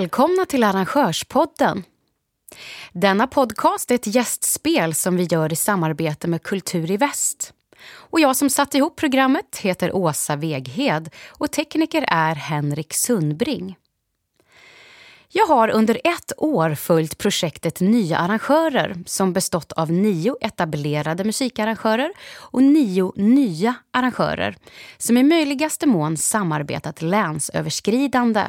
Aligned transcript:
Välkomna 0.00 0.46
till 0.46 0.64
Arrangörspodden. 0.64 1.84
Denna 2.92 3.26
podcast 3.26 3.90
är 3.90 3.94
ett 3.94 4.06
gästspel 4.06 4.94
som 4.94 5.16
vi 5.16 5.24
gör 5.30 5.52
i 5.52 5.56
samarbete 5.56 6.28
med 6.28 6.42
Kultur 6.42 6.90
i 6.90 6.96
Väst. 6.96 7.52
Och 7.92 8.20
jag 8.20 8.36
som 8.36 8.50
satt 8.50 8.74
ihop 8.74 8.96
programmet 8.96 9.56
heter 9.56 9.96
Åsa 9.96 10.36
Veghed 10.36 11.10
och 11.28 11.50
tekniker 11.50 12.04
är 12.08 12.34
Henrik 12.34 12.94
Sundbring. 12.94 13.76
Jag 15.28 15.46
har 15.46 15.68
under 15.68 16.00
ett 16.04 16.32
år 16.36 16.74
följt 16.74 17.18
projektet 17.18 17.80
Nya 17.80 18.18
arrangörer 18.18 18.96
som 19.06 19.32
bestått 19.32 19.72
av 19.72 19.92
nio 19.92 20.36
etablerade 20.40 21.24
musikarrangörer 21.24 22.12
och 22.36 22.62
nio 22.62 23.12
nya 23.16 23.74
arrangörer 23.90 24.56
som 24.98 25.16
i 25.16 25.22
möjligaste 25.22 25.86
mån 25.86 26.16
samarbetat 26.16 27.02
länsöverskridande. 27.02 28.42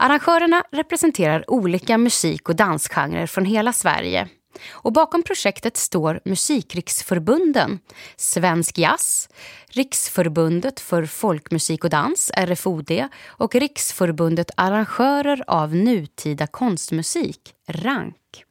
Arrangörerna 0.00 0.64
representerar 0.72 1.50
olika 1.50 1.98
musik- 1.98 2.48
och 2.48 2.56
dansgenrer 2.56 3.26
från 3.26 3.44
hela 3.44 3.72
Sverige. 3.72 4.28
Och 4.70 4.92
bakom 4.92 5.22
projektet 5.22 5.76
står 5.76 6.20
Musikriksförbunden, 6.24 7.78
Svensk 8.16 8.78
Jazz, 8.78 9.28
Riksförbundet 9.68 10.80
för 10.80 11.06
folkmusik 11.06 11.84
och 11.84 11.90
dans, 11.90 12.30
RFOD, 12.34 13.08
och 13.26 13.54
Riksförbundet 13.54 14.50
Arrangörer 14.56 15.44
av 15.46 15.74
nutida 15.74 16.46
konstmusik, 16.46 17.54
RANK. 17.66 18.44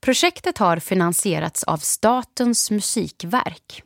Projektet 0.00 0.58
har 0.58 0.76
finansierats 0.76 1.64
av 1.64 1.78
Statens 1.78 2.70
musikverk. 2.70 3.82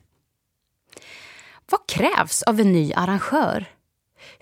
Vad 1.71 1.87
krävs 1.87 2.43
av 2.43 2.59
en 2.59 2.71
ny 2.71 2.93
arrangör? 2.93 3.65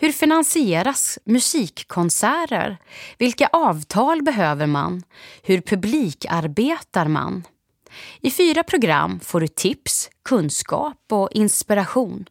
Hur 0.01 0.11
finansieras 0.11 1.19
musikkonserter? 1.23 2.77
Vilka 3.17 3.47
avtal 3.47 4.23
behöver 4.23 4.67
man? 4.67 5.03
Hur 5.43 5.61
publikarbetar 5.61 7.07
man? 7.07 7.43
I 8.21 8.31
fyra 8.31 8.63
program 8.63 9.19
får 9.19 9.39
du 9.39 9.47
tips, 9.47 10.09
kunskap 10.29 11.03
och 11.11 11.29
inspiration. 11.31 12.25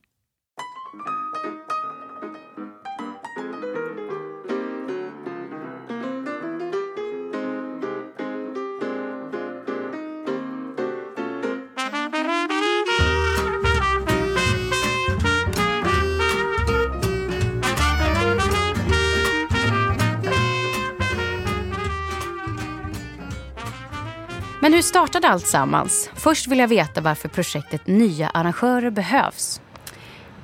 Men 24.68 24.74
hur 24.74 24.82
startade 24.82 25.28
allt 25.28 25.46
sammans? 25.46 26.10
Först 26.14 26.46
vill 26.46 26.58
jag 26.58 26.68
veta 26.68 27.00
varför 27.00 27.28
projektet 27.28 27.86
Nya 27.86 28.28
arrangörer 28.28 28.90
behövs. 28.90 29.60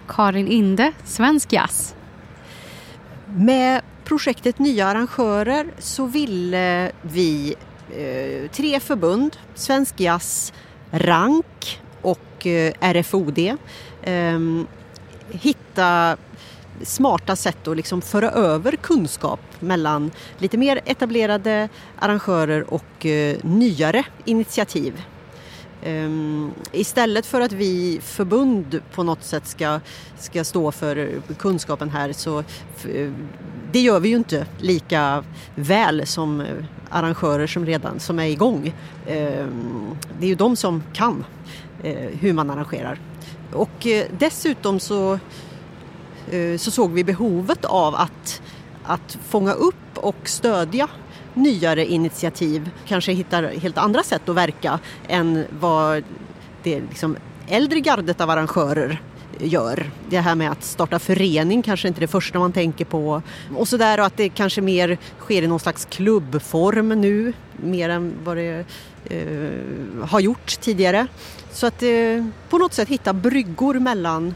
Karin 0.08 0.48
Inde, 0.48 0.92
Svensk 1.04 1.52
Jazz. 1.52 1.94
Med 3.26 3.82
projektet 4.04 4.58
Nya 4.58 4.86
arrangörer 4.86 5.66
så 5.78 6.06
ville 6.06 6.92
vi 7.02 7.54
eh, 7.90 8.50
tre 8.50 8.80
förbund, 8.80 9.36
Svensk 9.54 10.00
Jazz, 10.00 10.52
RANK 10.90 11.80
och 12.02 12.46
eh, 12.46 12.72
RFOD, 12.80 13.38
eh, 13.38 14.40
hitta 15.30 16.16
smarta 16.82 17.36
sätt 17.36 17.68
att 17.68 17.76
liksom 17.76 18.02
föra 18.02 18.30
över 18.30 18.76
kunskap 18.76 19.40
mellan 19.60 20.10
lite 20.38 20.56
mer 20.56 20.80
etablerade 20.84 21.68
arrangörer 21.98 22.74
och 22.74 23.06
eh, 23.06 23.36
nyare 23.42 24.04
initiativ. 24.24 25.02
Um, 25.86 26.52
istället 26.72 27.26
för 27.26 27.40
att 27.40 27.52
vi 27.52 28.00
förbund 28.02 28.80
på 28.94 29.02
något 29.02 29.24
sätt 29.24 29.46
ska, 29.46 29.80
ska 30.18 30.44
stå 30.44 30.72
för 30.72 31.20
kunskapen 31.38 31.90
här 31.90 32.12
så 32.12 32.38
eh, 32.38 33.12
det 33.72 33.80
gör 33.80 34.00
vi 34.00 34.08
ju 34.08 34.16
inte 34.16 34.46
lika 34.58 35.24
väl 35.54 36.06
som 36.06 36.42
arrangörer 36.90 37.46
som 37.46 37.66
redan 37.66 38.00
som 38.00 38.18
är 38.18 38.26
igång. 38.26 38.74
Um, 39.08 39.96
det 40.18 40.26
är 40.26 40.28
ju 40.28 40.34
de 40.34 40.56
som 40.56 40.82
kan 40.92 41.24
uh, 41.84 41.90
hur 42.20 42.32
man 42.32 42.50
arrangerar. 42.50 42.98
Och 43.52 43.86
uh, 43.86 44.02
dessutom 44.18 44.80
så 44.80 45.18
Eh, 46.30 46.58
så 46.58 46.70
såg 46.70 46.92
vi 46.92 47.04
behovet 47.04 47.64
av 47.64 47.94
att, 47.94 48.42
att 48.84 49.18
fånga 49.28 49.52
upp 49.52 49.74
och 49.94 50.28
stödja 50.28 50.88
nyare 51.34 51.86
initiativ, 51.86 52.70
kanske 52.86 53.12
hittar 53.12 53.42
helt 53.42 53.78
andra 53.78 54.02
sätt 54.02 54.28
att 54.28 54.36
verka 54.36 54.78
än 55.08 55.44
vad 55.60 56.04
det 56.62 56.80
liksom 56.80 57.16
äldre 57.48 57.80
gardet 57.80 58.20
av 58.20 58.30
arrangörer 58.30 59.00
gör. 59.38 59.90
Det 60.08 60.20
här 60.20 60.34
med 60.34 60.50
att 60.50 60.64
starta 60.64 60.98
förening 60.98 61.62
kanske 61.62 61.88
inte 61.88 61.98
är 61.98 62.00
det 62.00 62.06
första 62.06 62.38
man 62.38 62.52
tänker 62.52 62.84
på. 62.84 63.22
Och 63.56 63.68
sådär 63.68 64.00
och 64.00 64.06
att 64.06 64.16
det 64.16 64.28
kanske 64.28 64.60
mer 64.60 64.98
sker 65.18 65.42
i 65.42 65.46
någon 65.46 65.60
slags 65.60 65.84
klubbform 65.84 66.88
nu, 66.88 67.32
mer 67.56 67.88
än 67.88 68.12
vad 68.24 68.36
det 68.36 68.64
eh, 69.04 70.06
har 70.08 70.20
gjort 70.20 70.60
tidigare. 70.60 71.06
Så 71.52 71.66
att 71.66 71.82
eh, 71.82 72.24
på 72.48 72.58
något 72.58 72.72
sätt 72.72 72.88
hitta 72.88 73.12
bryggor 73.12 73.74
mellan 73.74 74.34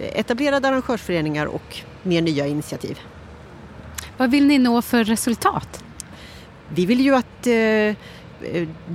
etablerade 0.00 0.68
arrangörsföreningar 0.68 1.46
och 1.46 1.78
mer 2.02 2.22
nya 2.22 2.46
initiativ. 2.46 2.98
Vad 4.16 4.30
vill 4.30 4.46
ni 4.46 4.58
nå 4.58 4.82
för 4.82 5.04
resultat? 5.04 5.84
Vi 6.68 6.86
vill 6.86 7.00
ju 7.00 7.14
att 7.14 7.46
eh, 7.46 7.96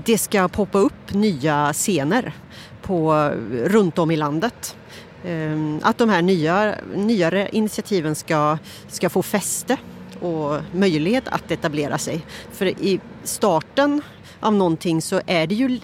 det 0.05 0.17
ska 0.17 0.47
poppa 0.47 0.77
upp 0.79 1.13
nya 1.13 1.73
scener 1.73 2.33
på, 2.81 3.31
runt 3.51 3.97
om 3.97 4.11
i 4.11 4.15
landet. 4.15 4.75
Eh, 5.23 5.77
att 5.81 5.97
de 5.97 6.09
här 6.09 6.21
nya, 6.21 6.75
nyare 6.95 7.49
initiativen 7.51 8.15
ska, 8.15 8.57
ska 8.87 9.09
få 9.09 9.23
fäste 9.23 9.77
och 10.19 10.59
möjlighet 10.71 11.27
att 11.27 11.51
etablera 11.51 11.97
sig. 11.97 12.25
För 12.51 12.65
i 12.65 12.99
starten 13.23 14.01
av 14.39 14.53
någonting 14.53 15.01
så 15.01 15.21
är 15.25 15.47
det 15.47 15.55
ju 15.55 15.79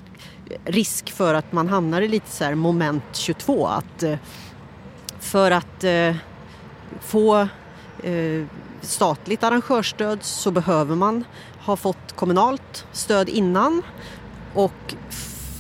risk 0.66 1.12
för 1.12 1.34
att 1.34 1.52
man 1.52 1.70
hamnar 1.70 2.02
i 2.02 2.08
lite 2.08 2.30
så 2.30 2.56
moment 2.56 3.04
22. 3.14 3.68
Att 3.68 4.04
eh, 4.04 4.18
för 5.24 5.52
att 5.52 5.84
eh, 5.84 6.16
få 7.02 7.48
eh, 8.04 8.46
statligt 8.82 9.44
arrangörsstöd 9.44 10.24
så 10.24 10.52
behöver 10.52 10.96
man 10.96 11.24
ha 11.60 11.76
fått 11.76 12.16
kommunalt 12.16 12.86
stöd 12.92 13.30
innan. 13.30 13.82
Och 14.54 14.96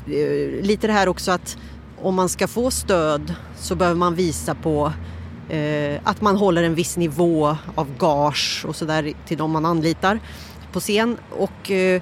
eh, 0.05 0.63
lite 0.63 0.87
det 0.87 0.93
här 0.93 1.07
också 1.07 1.31
att 1.31 1.57
om 2.01 2.15
man 2.15 2.29
ska 2.29 2.47
få 2.47 2.71
stöd 2.71 3.33
så 3.57 3.75
behöver 3.75 3.99
man 3.99 4.15
visa 4.15 4.55
på 4.55 4.93
eh, 5.49 5.99
att 6.03 6.21
man 6.21 6.35
håller 6.35 6.63
en 6.63 6.75
viss 6.75 6.97
nivå 6.97 7.57
av 7.75 7.97
gage 7.97 8.65
och 8.67 8.75
sådär 8.75 9.13
till 9.27 9.37
de 9.37 9.51
man 9.51 9.65
anlitar 9.65 10.19
på 10.71 10.79
scen. 10.79 11.17
Och 11.29 11.71
eh, 11.71 12.01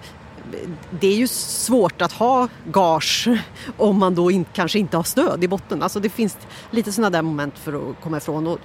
det 1.00 1.08
är 1.08 1.16
ju 1.16 1.28
svårt 1.28 2.02
att 2.02 2.12
ha 2.12 2.48
gage 2.72 3.30
om 3.78 4.00
man 4.00 4.16
då 4.16 4.32
in, 4.32 4.46
kanske 4.54 4.80
inte 4.80 4.98
har 4.98 5.04
stöd 5.04 5.44
i 5.44 5.48
botten. 5.48 5.84
Alltså 5.84 6.00
det 6.00 6.10
finns 6.10 6.38
lite 6.72 6.92
sådana 6.92 7.10
där 7.10 7.22
moment 7.22 7.58
för 7.58 7.74
att 7.74 8.02
komma 8.02 8.18
ifrån. 8.18 8.48
Och, 8.48 8.60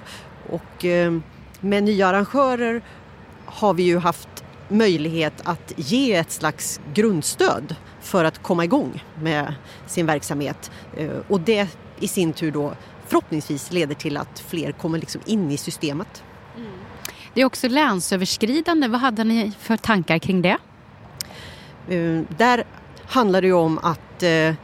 och 0.51 0.85
eh, 0.85 1.19
med 1.61 1.83
nya 1.83 2.09
arrangörer 2.09 2.83
har 3.47 3.75
vi 3.75 3.83
ju 3.83 3.99
haft 3.99 4.29
möjlighet 4.69 5.33
att 5.45 5.73
ge 5.77 6.15
ett 6.15 6.31
slags 6.31 6.81
grundstöd 6.95 7.75
för 8.01 8.25
att 8.25 8.43
komma 8.43 8.65
igång 8.65 9.05
med 9.23 9.55
sin 9.87 10.07
verksamhet. 10.07 10.71
Eh, 10.97 11.11
och 11.29 11.41
det 11.41 11.69
i 12.01 12.09
sin 12.09 12.33
tur 12.33 12.51
då 12.51 12.73
förhoppningsvis 13.07 13.73
leder 13.73 13.95
till 13.95 14.17
att 14.17 14.41
fler 14.41 14.73
kommer 14.73 14.99
liksom 14.99 15.21
in 15.25 15.51
i 15.51 15.57
systemet. 15.57 16.23
Mm. 16.57 16.71
Det 17.35 17.41
är 17.41 17.45
också 17.45 17.69
länsöverskridande. 17.69 18.89
Vad 18.89 19.01
hade 19.01 19.25
ni 19.25 19.53
för 19.61 19.77
tankar 19.77 20.19
kring 20.19 20.43
det? 20.43 20.59
Eh, 21.89 22.21
där 22.37 22.65
handlar 23.07 23.41
det 23.41 23.47
ju 23.47 23.53
om 23.53 23.79
att 23.79 24.23
eh, 24.23 24.31
eh 24.31 24.55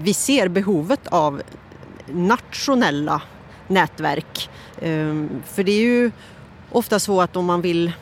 vi 0.00 0.14
ser 0.14 0.48
behovet 0.48 1.06
av 1.06 1.42
nationella 2.06 3.22
nätverk. 3.66 4.50
Eh, 4.78 5.24
för 5.44 5.62
det 5.62 5.72
är 5.72 5.80
ju 5.80 6.10
ofta 6.70 6.98
så 6.98 7.20
att 7.20 7.36
om 7.36 7.44
man 7.44 7.60
vill 7.60 7.92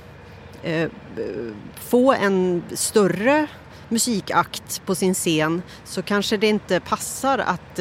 få 1.75 2.13
en 2.13 2.63
större 2.73 3.47
musikakt 3.89 4.83
på 4.87 4.95
sin 4.95 5.15
scen 5.15 5.63
så 5.85 6.03
kanske 6.03 6.37
det 6.37 6.47
inte 6.47 6.81
passar 6.81 7.39
att 7.39 7.81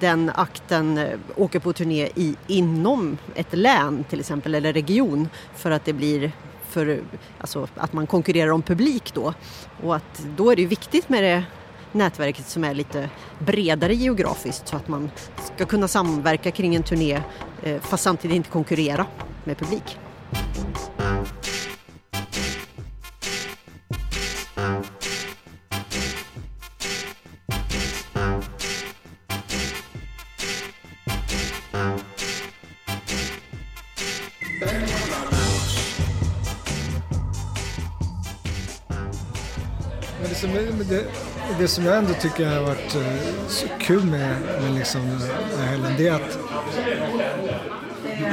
den 0.00 0.30
akten 0.34 1.00
åker 1.36 1.58
på 1.58 1.72
turné 1.72 2.08
i, 2.14 2.36
inom 2.46 3.18
ett 3.34 3.52
län 3.52 4.04
till 4.04 4.20
exempel 4.20 4.54
eller 4.54 4.72
region 4.72 5.28
för 5.56 5.70
att 5.70 5.84
det 5.84 5.92
blir 5.92 6.32
för 6.70 7.02
alltså, 7.38 7.68
att 7.74 7.92
man 7.92 8.06
konkurrerar 8.06 8.50
om 8.50 8.62
publik 8.62 9.14
då. 9.14 9.34
Och 9.82 9.96
att 9.96 10.24
då 10.36 10.50
är 10.50 10.56
det 10.56 10.66
viktigt 10.66 11.08
med 11.08 11.22
det 11.22 11.44
nätverket 11.92 12.48
som 12.48 12.64
är 12.64 12.74
lite 12.74 13.10
bredare 13.38 13.94
geografiskt 13.94 14.68
så 14.68 14.76
att 14.76 14.88
man 14.88 15.10
ska 15.54 15.64
kunna 15.64 15.88
samverka 15.88 16.50
kring 16.50 16.74
en 16.74 16.82
turné 16.82 17.22
eh, 17.62 17.80
fast 17.80 18.02
samtidigt 18.02 18.36
inte 18.36 18.50
konkurrera 18.50 19.06
med 19.44 19.58
publik. 19.58 19.98
Det 41.60 41.68
som 41.68 41.84
jag 41.84 41.98
ändå 41.98 42.14
tycker 42.14 42.46
har 42.46 42.62
varit 42.62 42.94
eh, 42.94 43.02
så 43.48 43.66
kul 43.80 44.04
med, 44.04 44.36
med 44.62 44.74
liksom 44.74 45.00
eh, 45.00 45.08
den 45.50 45.60
här 45.60 45.66
helgen, 45.66 45.92
det 45.96 46.08
är 46.08 46.14
att 46.14 46.38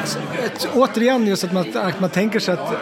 alltså, 0.01 0.19
ett, 0.45 0.67
återigen 0.73 1.27
just 1.27 1.43
att 1.43 1.51
man, 1.53 1.77
att 1.77 1.99
man 1.99 2.09
tänker 2.09 2.39
sig 2.39 2.53
att, 2.53 2.73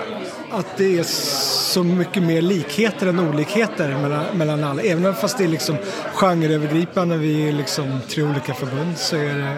att 0.51 0.77
det 0.77 0.99
är 0.99 1.03
så 1.03 1.83
mycket 1.83 2.23
mer 2.23 2.41
likheter 2.41 3.07
än 3.07 3.19
olikheter 3.19 3.97
mellan, 3.97 4.25
mellan 4.33 4.63
alla. 4.63 4.81
Även 4.81 5.15
fast 5.15 5.37
det 5.37 5.43
är 5.43 5.47
liksom 5.47 5.77
genreövergripande, 6.13 7.17
vi 7.17 7.47
är 7.47 7.53
liksom 7.53 7.99
tre 8.09 8.23
olika 8.23 8.53
förbund 8.53 8.97
så 8.97 9.15
är 9.15 9.33
det 9.35 9.57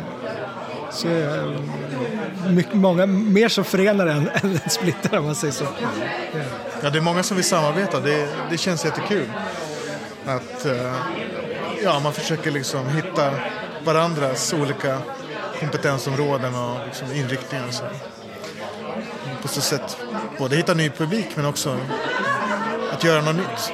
så 0.91 1.07
är 1.07 1.37
eh, 1.37 2.51
mycket, 2.51 2.73
många 2.73 3.05
mer 3.05 3.49
som 3.49 3.63
förenar 3.63 4.07
än, 4.07 4.29
än 4.43 4.59
splittrar 4.69 5.19
om 5.19 5.25
man 5.25 5.35
säger 5.35 5.53
så. 5.53 5.63
Ja. 5.63 5.87
ja, 6.81 6.89
det 6.89 6.97
är 6.97 7.01
många 7.01 7.23
som 7.23 7.37
vill 7.37 7.45
samarbeta. 7.45 7.99
Det, 7.99 8.27
det 8.49 8.57
känns 8.57 8.85
jättekul. 8.85 9.25
Att 10.27 10.65
eh, 10.65 10.95
ja, 11.83 11.99
man 11.99 12.13
försöker 12.13 12.51
liksom 12.51 12.89
hitta 12.89 13.31
varandras 13.83 14.53
olika 14.53 14.99
kompetensområden 15.59 16.55
och 16.55 16.85
liksom 16.85 17.11
inriktningar. 17.11 17.71
Så. 17.71 17.83
På 19.41 19.47
så 19.47 19.61
sätt 19.61 19.97
både 20.37 20.55
hitta 20.55 20.73
ny 20.73 20.89
publik 20.89 21.27
men 21.35 21.45
också 21.45 21.77
att 22.91 23.03
göra 23.03 23.21
något 23.21 23.35
nytt. 23.35 23.73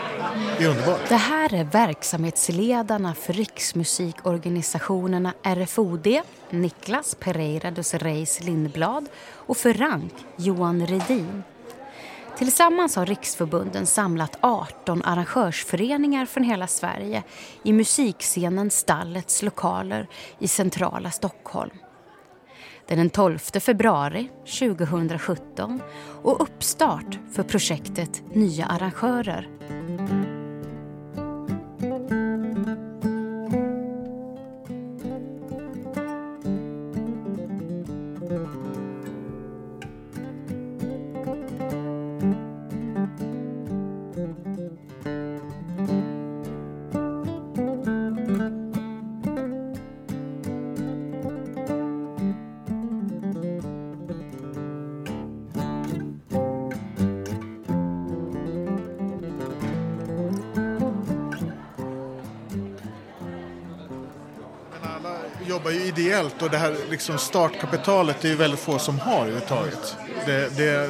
Det 0.57 0.63
är 0.63 0.69
underbart. 0.69 1.09
Det 1.09 1.15
här 1.15 1.53
är 1.53 1.63
verksamhetsledarna 1.63 3.15
för 3.15 3.33
riksmusikorganisationerna 3.33 5.33
RFOD, 5.43 6.07
Niklas 6.49 7.15
Pereira 7.19 7.71
dos 7.71 7.93
Reis 7.93 8.43
Lindblad 8.43 9.05
och 9.33 9.57
för 9.57 9.73
RANK, 9.73 10.13
Johan 10.35 10.87
Redin. 10.87 11.43
Tillsammans 12.37 12.95
har 12.95 13.05
riksförbunden 13.05 13.85
samlat 13.85 14.37
18 14.41 15.03
arrangörsföreningar 15.03 16.25
från 16.25 16.43
hela 16.43 16.67
Sverige 16.67 17.23
i 17.63 17.73
musikscenen 17.73 18.69
Stallets 18.69 19.43
lokaler 19.43 20.07
i 20.39 20.47
centrala 20.47 21.11
Stockholm. 21.11 21.77
Det 22.87 22.93
är 22.93 22.97
den 22.97 23.09
12 23.09 23.37
februari 23.37 24.29
2017 24.59 25.81
och 26.23 26.41
uppstart 26.41 27.19
för 27.31 27.43
projektet 27.43 28.23
Nya 28.33 28.65
arrangörer. 28.65 29.49
Ideellt 65.97 66.41
och 66.41 66.49
det 66.49 66.57
här 66.57 66.75
liksom 66.89 67.17
startkapitalet 67.17 68.17
det 68.21 68.27
är 68.27 68.29
ju 68.29 68.35
väldigt 68.35 68.59
få 68.59 68.79
som 68.79 68.99
har 68.99 69.21
överhuvudtaget. 69.21 69.97
Det, 70.25 70.57
det, 70.57 70.89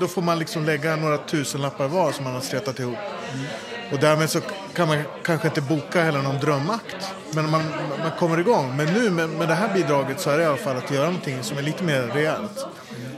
då 0.00 0.08
får 0.08 0.22
man 0.22 0.38
liksom 0.38 0.64
lägga 0.64 0.96
några 0.96 1.18
tusenlappar 1.18 1.88
var 1.88 2.12
som 2.12 2.24
man 2.24 2.34
har 2.34 2.40
stretat 2.40 2.78
ihop. 2.78 2.98
Mm. 3.34 3.46
Och 3.92 3.98
därmed 3.98 4.30
så 4.30 4.40
kan 4.74 4.88
man 4.88 5.02
kanske 5.22 5.48
inte 5.48 5.60
boka 5.60 6.02
heller 6.02 6.22
någon 6.22 6.38
drömakt. 6.40 7.14
Men 7.30 7.50
man, 7.50 7.62
man 8.02 8.10
kommer 8.18 8.40
igång. 8.40 8.76
Men 8.76 8.94
nu 8.94 9.10
med, 9.10 9.28
med 9.28 9.48
det 9.48 9.54
här 9.54 9.74
bidraget 9.74 10.20
så 10.20 10.30
är 10.30 10.36
det 10.38 10.42
i 10.42 10.46
alla 10.46 10.56
fall 10.56 10.76
att 10.76 10.90
göra 10.90 11.06
någonting 11.06 11.42
som 11.42 11.58
är 11.58 11.62
lite 11.62 11.84
mer 11.84 12.02
rejält. 12.02 12.66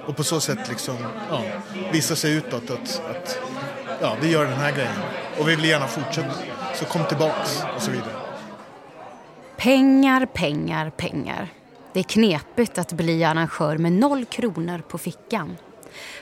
Och 0.07 0.17
på 0.17 0.25
så 0.25 0.41
sätt 0.41 0.69
liksom 0.69 0.97
ja, 1.31 1.43
visa 1.93 2.17
sig 2.17 2.33
utåt 2.33 2.71
att, 2.71 3.03
att 3.11 3.39
ja, 4.01 4.17
vi 4.21 4.31
gör 4.31 4.45
den 4.45 4.59
här 4.59 4.73
grejen. 4.73 4.99
Och 5.39 5.49
vi 5.49 5.57
vill 5.57 5.65
gärna 5.65 5.87
fortsätta. 5.87 6.33
Så 6.75 6.85
kom 6.85 7.05
tillbaks 7.05 7.65
och 7.77 7.83
så 7.83 7.91
vidare. 7.91 8.20
Pengar, 9.61 10.27
pengar, 10.27 10.91
pengar. 10.91 11.49
Det 11.93 12.01
är 12.01 12.05
knepigt 12.05 12.79
att 12.79 12.93
bli 12.93 13.25
arrangör 13.25 13.79
med 13.79 13.93
noll 13.93 14.25
kronor 14.25 14.83
på 14.89 14.99
fickan. 14.99 15.57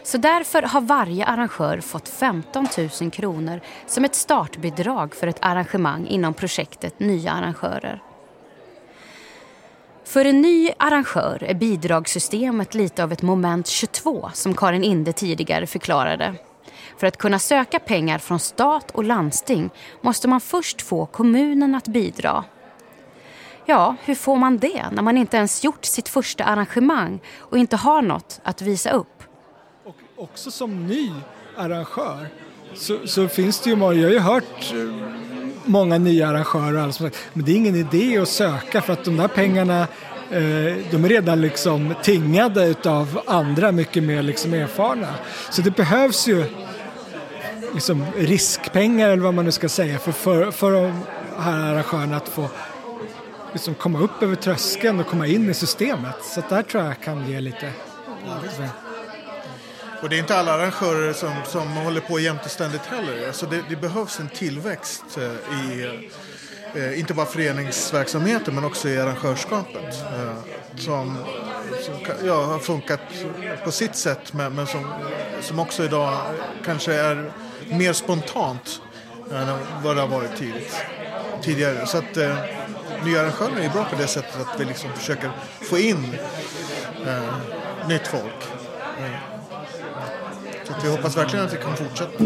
Så 0.02 0.18
därför 0.18 0.62
har 0.62 0.80
varje 0.80 1.26
arrangör 1.26 1.80
fått 1.80 2.08
15 2.08 2.66
000 3.00 3.10
kronor 3.10 3.60
som 3.86 4.04
ett 4.04 4.14
startbidrag 4.14 5.14
för 5.14 5.26
ett 5.26 5.38
arrangemang 5.40 6.06
inom 6.06 6.34
projektet 6.34 7.00
Nya 7.00 7.32
arrangörer. 7.32 8.02
För 10.04 10.24
en 10.24 10.42
ny 10.42 10.70
arrangör 10.76 11.42
är 11.42 11.54
bidragssystemet 11.54 12.74
lite 12.74 13.04
av 13.04 13.12
ett 13.12 13.22
moment 13.22 13.66
22 13.66 14.30
som 14.34 14.54
Karin 14.54 14.84
Inde 14.84 15.12
tidigare 15.12 15.66
förklarade. 15.66 16.34
För 16.96 17.06
att 17.06 17.16
kunna 17.16 17.38
söka 17.38 17.78
pengar 17.78 18.18
från 18.18 18.40
stat 18.40 18.90
och 18.90 19.04
landsting 19.04 19.70
måste 20.00 20.28
man 20.28 20.40
först 20.40 20.82
få 20.82 21.06
kommunen 21.06 21.74
att 21.74 21.88
bidra 21.88 22.44
Ja, 23.70 23.96
hur 24.04 24.14
får 24.14 24.36
man 24.36 24.58
det 24.58 24.84
när 24.92 25.02
man 25.02 25.16
inte 25.16 25.36
ens 25.36 25.64
gjort 25.64 25.84
sitt 25.84 26.08
första 26.08 26.44
arrangemang 26.44 27.20
och 27.38 27.58
inte 27.58 27.76
har 27.76 28.02
något 28.02 28.40
att 28.42 28.62
visa 28.62 28.90
upp? 28.90 29.22
Och 29.84 29.96
också 30.16 30.50
som 30.50 30.86
ny 30.86 31.12
arrangör 31.56 32.28
så, 32.74 32.98
så 33.06 33.28
finns 33.28 33.60
det 33.60 33.70
ju 33.70 33.76
många, 33.76 33.94
jag 33.94 34.08
har 34.08 34.12
ju 34.12 34.18
hört 34.18 34.72
eh, 34.72 35.08
många 35.64 35.98
nya 35.98 36.28
arrangörer 36.28 36.82
alltså, 36.82 37.10
men 37.32 37.44
det 37.44 37.52
är 37.52 37.56
ingen 37.56 37.74
idé 37.74 38.18
att 38.18 38.28
söka 38.28 38.82
för 38.82 38.92
att 38.92 39.04
de 39.04 39.16
där 39.16 39.28
pengarna 39.28 39.80
eh, 40.30 40.76
de 40.90 41.04
är 41.04 41.08
redan 41.08 41.40
liksom 41.40 41.94
tingade 42.02 42.74
av 42.84 43.20
andra 43.26 43.72
mycket 43.72 44.02
mer 44.02 44.22
liksom 44.22 44.54
erfarna. 44.54 45.14
Så 45.50 45.62
det 45.62 45.70
behövs 45.70 46.28
ju 46.28 46.44
liksom 47.74 48.04
riskpengar 48.16 49.08
eller 49.08 49.22
vad 49.22 49.34
man 49.34 49.44
nu 49.44 49.52
ska 49.52 49.68
säga 49.68 49.98
för, 49.98 50.12
för, 50.12 50.50
för 50.50 50.72
de 50.72 51.02
här 51.38 51.60
arrangörerna 51.60 52.16
att 52.16 52.28
få 52.28 52.48
liksom 53.58 53.74
komma 53.74 53.98
upp 53.98 54.22
över 54.22 54.34
tröskeln 54.34 55.00
och 55.00 55.06
komma 55.06 55.26
in 55.26 55.50
i 55.50 55.54
systemet. 55.54 56.14
Så 56.22 56.42
där 56.48 56.62
tror 56.62 56.84
jag 56.84 57.00
kan 57.00 57.30
ge 57.30 57.40
lite. 57.40 57.72
Och 60.02 60.08
det 60.08 60.16
är 60.16 60.18
inte 60.18 60.38
alla 60.38 60.52
arrangörer 60.52 61.12
som, 61.12 61.32
som 61.46 61.68
håller 61.68 62.00
på 62.00 62.20
jämt 62.20 62.40
och 62.44 62.50
ständigt 62.50 62.86
heller. 62.86 63.26
Alltså 63.26 63.46
det, 63.46 63.62
det 63.68 63.76
behövs 63.76 64.20
en 64.20 64.28
tillväxt 64.28 65.04
eh, 65.16 65.24
i 65.24 65.90
eh, 66.74 66.98
inte 66.98 67.14
bara 67.14 67.26
föreningsverksamheten 67.26 68.54
men 68.54 68.64
också 68.64 68.88
i 68.88 69.00
arrangörskapet. 69.00 70.02
Eh, 70.02 70.34
som, 70.76 71.16
som 71.80 71.94
ja, 72.24 72.44
har 72.44 72.58
funkat 72.58 73.00
på 73.64 73.70
sitt 73.70 73.96
sätt 73.96 74.32
men, 74.32 74.54
men 74.54 74.66
som, 74.66 74.92
som 75.40 75.58
också 75.58 75.84
idag 75.84 76.18
kanske 76.64 76.94
är 76.94 77.32
mer 77.70 77.92
spontant 77.92 78.80
än 79.32 79.58
vad 79.82 79.96
det 79.96 80.00
har 80.00 80.08
varit 80.08 80.36
tidigt, 80.36 80.76
tidigare. 81.42 81.86
Så 81.86 81.98
att, 81.98 82.16
nya 83.04 83.22
är 83.64 83.70
bra 83.72 83.84
på 83.84 83.96
det 83.96 84.06
sättet 84.06 84.36
att 84.40 84.60
vi 84.60 84.64
liksom 84.64 84.92
försöker 84.92 85.30
få 85.60 85.78
in 85.78 86.18
eh, 87.06 87.88
nytt 87.88 88.06
folk. 88.06 88.48
Eh, 89.00 89.10
så 90.64 90.72
vi 90.82 90.88
hoppas 90.88 91.16
verkligen 91.16 91.46
att 91.46 91.52
vi 91.52 91.56
kan 91.56 91.76
fortsätta. 91.76 92.24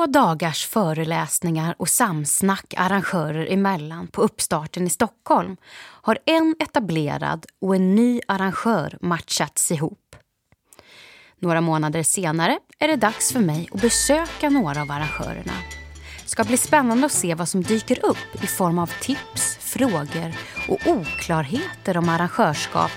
Två 0.00 0.06
dagars 0.06 0.66
föreläsningar 0.66 1.74
och 1.78 1.88
samsnack 1.88 2.74
arrangörer 2.76 3.46
emellan 3.52 4.06
på 4.06 4.22
uppstarten 4.22 4.86
i 4.86 4.90
Stockholm 4.90 5.56
har 5.80 6.18
en 6.26 6.56
etablerad 6.58 7.46
och 7.60 7.76
en 7.76 7.94
ny 7.94 8.20
arrangör 8.28 8.98
matchats 9.00 9.70
ihop. 9.70 10.16
Några 11.38 11.60
månader 11.60 12.02
senare 12.02 12.58
är 12.78 12.88
det 12.88 12.96
dags 12.96 13.32
för 13.32 13.40
mig 13.40 13.68
att 13.72 13.80
besöka 13.80 14.50
några 14.50 14.82
av 14.82 14.90
arrangörerna. 14.90 15.52
Det 16.22 16.28
ska 16.28 16.44
bli 16.44 16.56
spännande 16.56 17.06
att 17.06 17.12
se 17.12 17.34
vad 17.34 17.48
som 17.48 17.62
dyker 17.62 18.04
upp 18.04 18.44
i 18.44 18.46
form 18.46 18.78
av 18.78 18.90
tips, 19.00 19.56
frågor 19.60 20.34
och 20.68 20.78
oklarheter 20.86 21.96
om 21.96 22.08
arrangörskap 22.08 22.90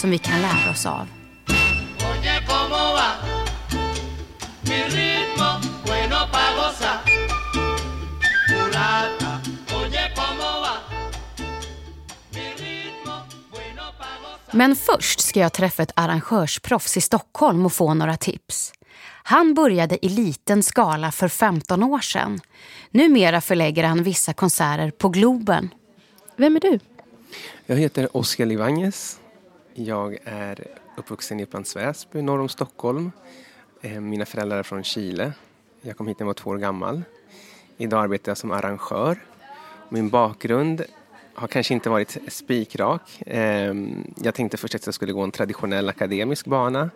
som 0.00 0.10
vi 0.10 0.18
kan 0.18 0.40
lära 0.42 0.70
oss 0.70 0.86
av. 0.86 1.21
Men 14.54 14.76
först 14.76 15.20
ska 15.20 15.40
jag 15.40 15.52
träffa 15.52 15.82
ett 15.82 15.92
arrangörsproffs 15.96 16.96
i 16.96 17.00
Stockholm 17.00 17.66
och 17.66 17.72
få 17.72 17.94
några 17.94 18.16
tips. 18.16 18.72
Han 19.22 19.54
började 19.54 20.06
i 20.06 20.08
liten 20.08 20.62
skala 20.62 21.12
för 21.12 21.28
15 21.28 21.82
år 21.82 22.00
sedan. 22.00 22.40
Numera 22.90 23.40
förlägger 23.40 23.84
han 23.84 24.02
vissa 24.02 24.32
konserter 24.32 24.90
på 24.90 25.08
Globen. 25.08 25.74
Vem 26.36 26.56
är 26.56 26.60
du? 26.60 26.78
Jag 27.66 27.76
heter 27.76 28.16
Oskar 28.16 28.46
Livanges. 28.46 29.20
Jag 29.74 30.18
är 30.24 30.66
uppvuxen 30.96 31.40
i 31.40 31.42
Upplands 31.42 31.76
Väsby 31.76 32.22
norr 32.22 32.40
om 32.40 32.48
Stockholm. 32.48 33.12
Eh, 33.82 34.00
mina 34.00 34.24
föräldrar 34.26 34.58
är 34.58 34.62
från 34.62 34.84
Chile. 34.84 35.32
Jag 35.82 35.96
kom 35.96 36.08
hit 36.08 36.18
när 36.18 36.24
jag 36.24 36.26
var 36.26 36.34
två 36.34 36.50
år 36.50 36.58
gammal. 36.58 37.02
Idag 37.76 38.04
arbetar 38.04 38.30
jag 38.30 38.38
som 38.38 38.50
arrangör. 38.50 39.18
Min 39.88 40.08
bakgrund 40.08 40.84
har 41.34 41.48
kanske 41.48 41.74
inte 41.74 41.90
varit 41.90 42.18
spikrak. 42.28 43.22
Ehm, 43.26 44.14
jag 44.22 44.34
tänkte 44.34 44.56
först 44.56 44.74
att 44.74 44.86
jag 44.86 44.94
skulle 44.94 45.12
gå 45.12 45.20
en 45.20 45.30
traditionell 45.30 45.88
akademisk 45.88 46.46
bana 46.46 46.90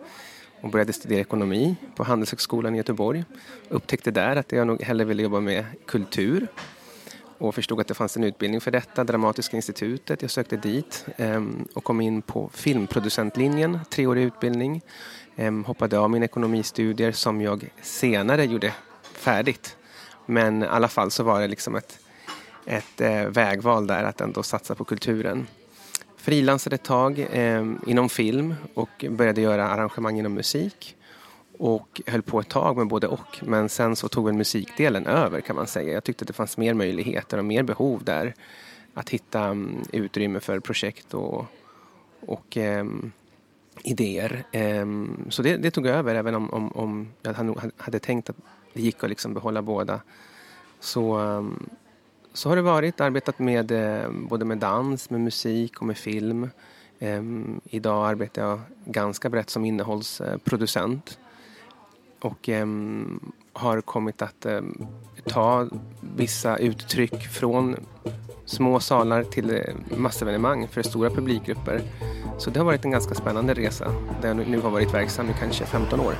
och 0.61 0.69
började 0.69 0.93
studera 0.93 1.19
ekonomi 1.19 1.75
på 1.95 2.03
Handelshögskolan 2.03 2.75
i 2.75 2.77
Göteborg. 2.77 3.23
Upptäckte 3.69 4.11
där 4.11 4.35
att 4.35 4.51
jag 4.51 4.67
nog 4.67 4.81
hellre 4.81 5.05
ville 5.05 5.23
jobba 5.23 5.39
med 5.39 5.65
kultur 5.85 6.47
och 7.37 7.55
förstod 7.55 7.81
att 7.81 7.87
det 7.87 7.93
fanns 7.93 8.17
en 8.17 8.23
utbildning 8.23 8.61
för 8.61 8.71
detta, 8.71 9.03
Dramatiska 9.03 9.55
institutet. 9.55 10.21
Jag 10.21 10.31
sökte 10.31 10.57
dit 10.57 11.05
ehm, 11.17 11.67
och 11.73 11.83
kom 11.83 12.01
in 12.01 12.21
på 12.21 12.49
filmproducentlinjen, 12.53 13.79
treårig 13.89 14.23
utbildning. 14.23 14.81
Ehm, 15.35 15.63
hoppade 15.63 15.99
av 15.99 16.09
mina 16.09 16.25
ekonomistudier 16.25 17.11
som 17.11 17.41
jag 17.41 17.69
senare 17.81 18.45
gjorde 18.45 18.73
färdigt. 19.13 19.77
Men 20.25 20.63
i 20.63 20.65
alla 20.65 20.87
fall 20.87 21.11
så 21.11 21.23
var 21.23 21.41
det 21.41 21.47
liksom 21.47 21.75
ett, 21.75 21.99
ett 22.67 23.01
eh, 23.01 23.23
vägval 23.25 23.87
där 23.87 24.03
att 24.03 24.21
ändå 24.21 24.43
satsa 24.43 24.75
på 24.75 24.83
kulturen. 24.83 25.47
Frilansade 26.17 26.75
ett 26.75 26.83
tag 26.83 27.19
eh, 27.31 27.65
inom 27.87 28.09
film 28.09 28.55
och 28.73 29.05
började 29.09 29.41
göra 29.41 29.67
arrangemang 29.67 30.19
inom 30.19 30.33
musik. 30.33 30.95
Och 31.59 32.01
höll 32.07 32.21
på 32.21 32.39
ett 32.39 32.49
tag 32.49 32.77
med 32.77 32.87
både 32.87 33.07
och. 33.07 33.39
Men 33.41 33.69
sen 33.69 33.95
så 33.95 34.07
tog 34.07 34.25
väl 34.25 34.33
musikdelen 34.33 35.07
över 35.07 35.41
kan 35.41 35.55
man 35.55 35.67
säga. 35.67 35.93
Jag 35.93 36.03
tyckte 36.03 36.23
att 36.23 36.27
det 36.27 36.33
fanns 36.33 36.57
mer 36.57 36.73
möjligheter 36.73 37.37
och 37.37 37.45
mer 37.45 37.63
behov 37.63 38.03
där. 38.03 38.33
Att 38.93 39.09
hitta 39.09 39.49
um, 39.49 39.83
utrymme 39.91 40.39
för 40.39 40.59
projekt 40.59 41.13
och, 41.13 41.45
och 42.19 42.57
um, 42.57 43.11
idéer. 43.83 44.43
Um, 44.53 45.25
så 45.29 45.41
det, 45.41 45.57
det, 45.57 45.71
tog 45.71 45.87
över 45.87 46.15
även 46.15 46.35
om, 46.35 46.49
om, 46.49 46.71
om 46.71 47.07
jag 47.21 47.33
hade, 47.33 47.71
hade 47.77 47.99
tänkt 47.99 48.29
att 48.29 48.37
det 48.73 48.81
gick 48.81 49.03
att 49.03 49.09
liksom 49.09 49.33
behålla 49.33 49.61
båda. 49.61 50.01
Så, 50.79 51.13
ehm, 51.13 51.69
så 52.37 52.49
har 52.49 52.55
det 52.55 52.61
varit. 52.61 53.01
Arbetat 53.01 53.39
med 53.39 53.71
eh, 53.71 54.09
både 54.11 54.45
med 54.45 54.57
dans, 54.57 55.09
med 55.09 55.21
musik 55.21 55.81
och 55.81 55.87
med 55.87 55.97
film. 55.97 56.49
Ehm, 56.99 57.61
idag 57.65 58.07
arbetar 58.07 58.41
jag 58.41 58.59
ganska 58.85 59.29
brett 59.29 59.49
som 59.49 59.65
innehållsproducent 59.65 61.19
och 62.21 62.49
um, 62.49 63.31
har 63.53 63.81
kommit 63.81 64.21
att 64.21 64.45
um, 64.45 64.87
ta 65.25 65.67
vissa 66.15 66.57
uttryck 66.57 67.27
från 67.27 67.75
små 68.45 68.79
salar 68.79 69.23
till 69.23 69.49
eh, 69.49 69.97
massevenemang 69.97 70.67
för 70.67 70.83
stora 70.83 71.09
publikgrupper. 71.09 71.81
Så 72.37 72.49
det 72.49 72.59
har 72.59 72.65
varit 72.65 72.85
en 72.85 72.91
ganska 72.91 73.15
spännande 73.15 73.53
resa 73.53 73.91
där 74.21 74.27
jag 74.27 74.47
nu 74.47 74.59
har 74.59 74.69
varit 74.69 74.93
verksam 74.93 75.29
i 75.29 75.33
kanske 75.39 75.65
15 75.65 75.99
år. 75.99 76.13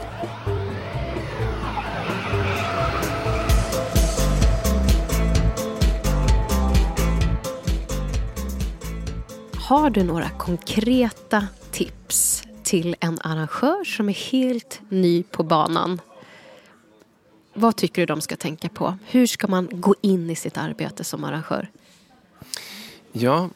Har 9.68 9.90
du 9.90 10.04
några 10.04 10.30
konkreta 10.30 11.48
tips 11.72 12.44
till 12.64 12.96
en 13.00 13.20
arrangör 13.22 13.84
som 13.84 14.10
är 14.10 14.32
helt 14.32 14.82
ny 14.90 15.24
på 15.24 15.44
banan. 15.44 16.02
Vad 17.54 17.76
tycker 17.76 18.02
du 18.02 18.06
de 18.06 18.22
ska 18.22 18.36
tänka 18.36 18.70
på? 18.70 18.98
Hur 19.06 19.28
ska 19.28 19.48
man 19.48 19.70
gå 19.72 19.96
in 20.02 20.30
i 20.30 20.36
sitt 20.36 20.58
arbete 20.58 21.04
som 21.04 21.24
arrangör? 21.24 21.68
Ja, 23.12 23.50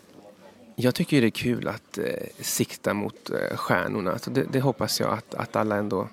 jag 0.76 0.96
tycker 0.96 1.22
det 1.22 1.28
är 1.28 1.32
kul 1.32 1.68
att 1.68 1.98
eh, 1.98 2.04
sikta 2.40 2.94
mot 2.94 3.30
eh, 3.30 3.58
stjärnorna. 3.58 4.20
Så 4.20 4.30
det, 4.30 4.44
det, 4.52 4.62
hoppas 4.62 5.00
jag 5.00 5.14
att, 5.14 5.34
att 5.34 5.56
alla 5.56 5.76
ändå 5.76 6.08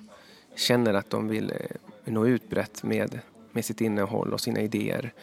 känner 0.55 0.93
att 0.93 1.09
de 1.09 1.27
vill 1.27 1.51
eh, 1.51 1.57
nå 2.05 2.27
ut 2.27 2.49
brett 2.49 2.83
med, 2.83 3.19
med 3.51 3.65
sitt 3.65 3.81
innehåll 3.81 4.33
och 4.33 4.41
sina 4.41 4.59
idéer. 4.59 5.13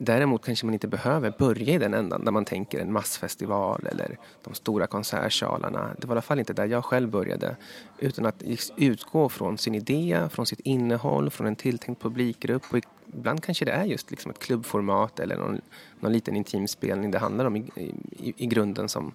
Däremot 0.00 0.44
kanske 0.44 0.66
man 0.66 0.74
inte 0.74 0.88
behöver 0.88 1.30
börja 1.38 1.74
i 1.74 1.78
den 1.78 1.94
ändan 1.94 2.24
där 2.24 2.32
man 2.32 2.44
tänker 2.44 2.80
en 2.80 2.92
massfestival 2.92 3.86
eller 3.86 4.18
de 4.44 4.54
stora 4.54 4.86
konsertsalarna. 4.86 5.90
Det 5.98 6.06
var 6.06 6.14
i 6.14 6.14
alla 6.14 6.22
fall 6.22 6.38
inte 6.38 6.52
där 6.52 6.66
jag 6.66 6.84
själv 6.84 7.10
började. 7.10 7.56
Utan 7.98 8.26
att 8.26 8.42
utgå 8.76 9.28
från 9.28 9.58
sin 9.58 9.74
idé, 9.74 10.28
från 10.30 10.46
sitt 10.46 10.60
innehåll, 10.60 11.30
från 11.30 11.46
en 11.46 11.56
tilltänkt 11.56 12.02
publikgrupp. 12.02 12.62
Och 12.70 12.78
ibland 13.12 13.42
kanske 13.42 13.64
det 13.64 13.72
är 13.72 13.84
just 13.84 14.10
liksom 14.10 14.30
ett 14.30 14.38
klubbformat 14.38 15.20
eller 15.20 15.36
någon, 15.36 15.60
någon 16.00 16.12
liten 16.12 16.36
intimspelning 16.36 17.10
det 17.10 17.18
handlar 17.18 17.44
om 17.44 17.56
i, 17.56 17.70
i, 17.76 18.34
i, 18.36 18.46
grunden 18.46 18.88
som, 18.88 19.12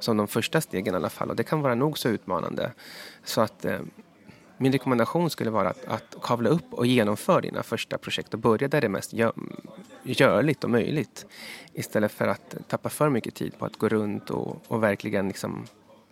som 0.00 0.16
de 0.16 0.28
första 0.28 0.60
stegen 0.60 0.94
i 0.94 0.96
alla 0.96 1.10
fall. 1.10 1.30
Och 1.30 1.36
det 1.36 1.44
kan 1.44 1.60
vara 1.60 1.74
nog 1.74 1.98
så 1.98 2.08
utmanande. 2.08 2.72
Så 3.24 3.40
att 3.40 3.64
eh, 3.64 3.78
min 4.58 4.72
rekommendation 4.72 5.30
skulle 5.30 5.50
vara 5.50 5.68
att, 5.68 5.84
att 5.84 6.16
kavla 6.22 6.50
upp 6.50 6.74
och 6.74 6.86
genomföra 6.86 7.40
dina 7.40 7.62
första 7.62 7.98
projekt 7.98 8.34
och 8.34 8.40
börja 8.40 8.68
där 8.68 8.80
det 8.80 8.86
är 8.86 8.88
mest 8.88 9.12
gör, 9.12 9.32
görligt 10.02 10.64
och 10.64 10.70
möjligt. 10.70 11.26
Istället 11.72 12.12
för 12.12 12.28
att 12.28 12.56
tappa 12.68 12.88
för 12.88 13.08
mycket 13.08 13.34
tid 13.34 13.58
på 13.58 13.64
att 13.64 13.76
gå 13.76 13.88
runt 13.88 14.30
och, 14.30 14.62
och 14.68 14.82
verkligen 14.82 15.28
liksom 15.28 15.66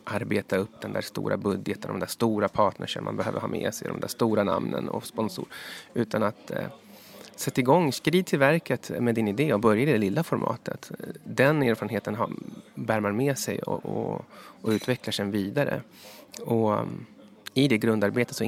arbeta 0.04 0.56
upp 0.56 0.80
den 0.80 0.92
där 0.92 1.00
stora 1.00 1.36
budgeten, 1.36 1.90
de 1.90 2.00
där 2.00 2.06
stora 2.06 2.48
partnersen 2.48 3.04
man 3.04 3.16
behöver 3.16 3.40
ha 3.40 3.48
med 3.48 3.74
sig, 3.74 3.88
de 3.88 4.00
där 4.00 4.08
stora 4.08 4.44
namnen 4.44 4.88
och 4.88 5.06
sponsor. 5.06 5.44
Utan 5.94 6.22
att 6.22 6.50
eh, 6.50 6.66
sätta 7.36 7.60
igång, 7.60 7.92
skrid 7.92 8.26
till 8.26 8.38
verket 8.38 8.90
med 9.00 9.14
din 9.14 9.28
idé 9.28 9.54
och 9.54 9.60
börja 9.60 9.82
i 9.82 9.86
det 9.86 9.98
lilla 9.98 10.22
formatet. 10.22 10.90
Den 11.24 11.62
erfarenheten 11.62 12.14
har, 12.14 12.30
bär 12.74 13.00
man 13.00 13.16
med 13.16 13.38
sig 13.38 13.58
och, 13.58 13.86
och, 13.86 14.24
och 14.34 14.70
utvecklar 14.70 15.12
sen 15.12 15.30
vidare. 15.30 15.82
Och, 16.40 16.72
mm, 16.72 17.06
i 17.54 17.68
det 17.68 17.78
grundarbetet 17.78 18.36
så 18.36 18.44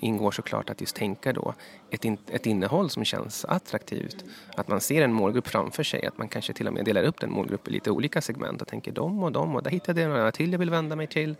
ingår 0.00 0.30
såklart 0.30 0.70
att 0.70 0.80
just 0.80 0.96
tänka 0.96 1.32
då 1.32 1.54
ett, 1.90 2.04
in, 2.04 2.18
ett 2.28 2.46
innehåll 2.46 2.90
som 2.90 3.04
känns 3.04 3.44
attraktivt. 3.44 4.24
Att 4.56 4.68
man 4.68 4.80
ser 4.80 5.02
en 5.02 5.12
målgrupp 5.12 5.48
framför 5.48 5.82
sig, 5.82 6.06
att 6.06 6.18
man 6.18 6.28
kanske 6.28 6.52
till 6.52 6.66
och 6.66 6.72
med 6.72 6.84
delar 6.84 7.02
upp 7.02 7.20
den 7.20 7.30
målgruppen 7.30 7.72
i 7.72 7.74
lite 7.74 7.90
olika 7.90 8.20
segment 8.20 8.62
och 8.62 8.68
tänker 8.68 8.92
de 8.92 9.22
och 9.22 9.32
de 9.32 9.56
och 9.56 9.62
där 9.62 9.70
hittade 9.70 10.00
jag 10.00 10.10
några 10.10 10.32
till 10.32 10.52
jag 10.52 10.58
vill 10.58 10.70
vända 10.70 10.96
mig 10.96 11.06
till. 11.06 11.36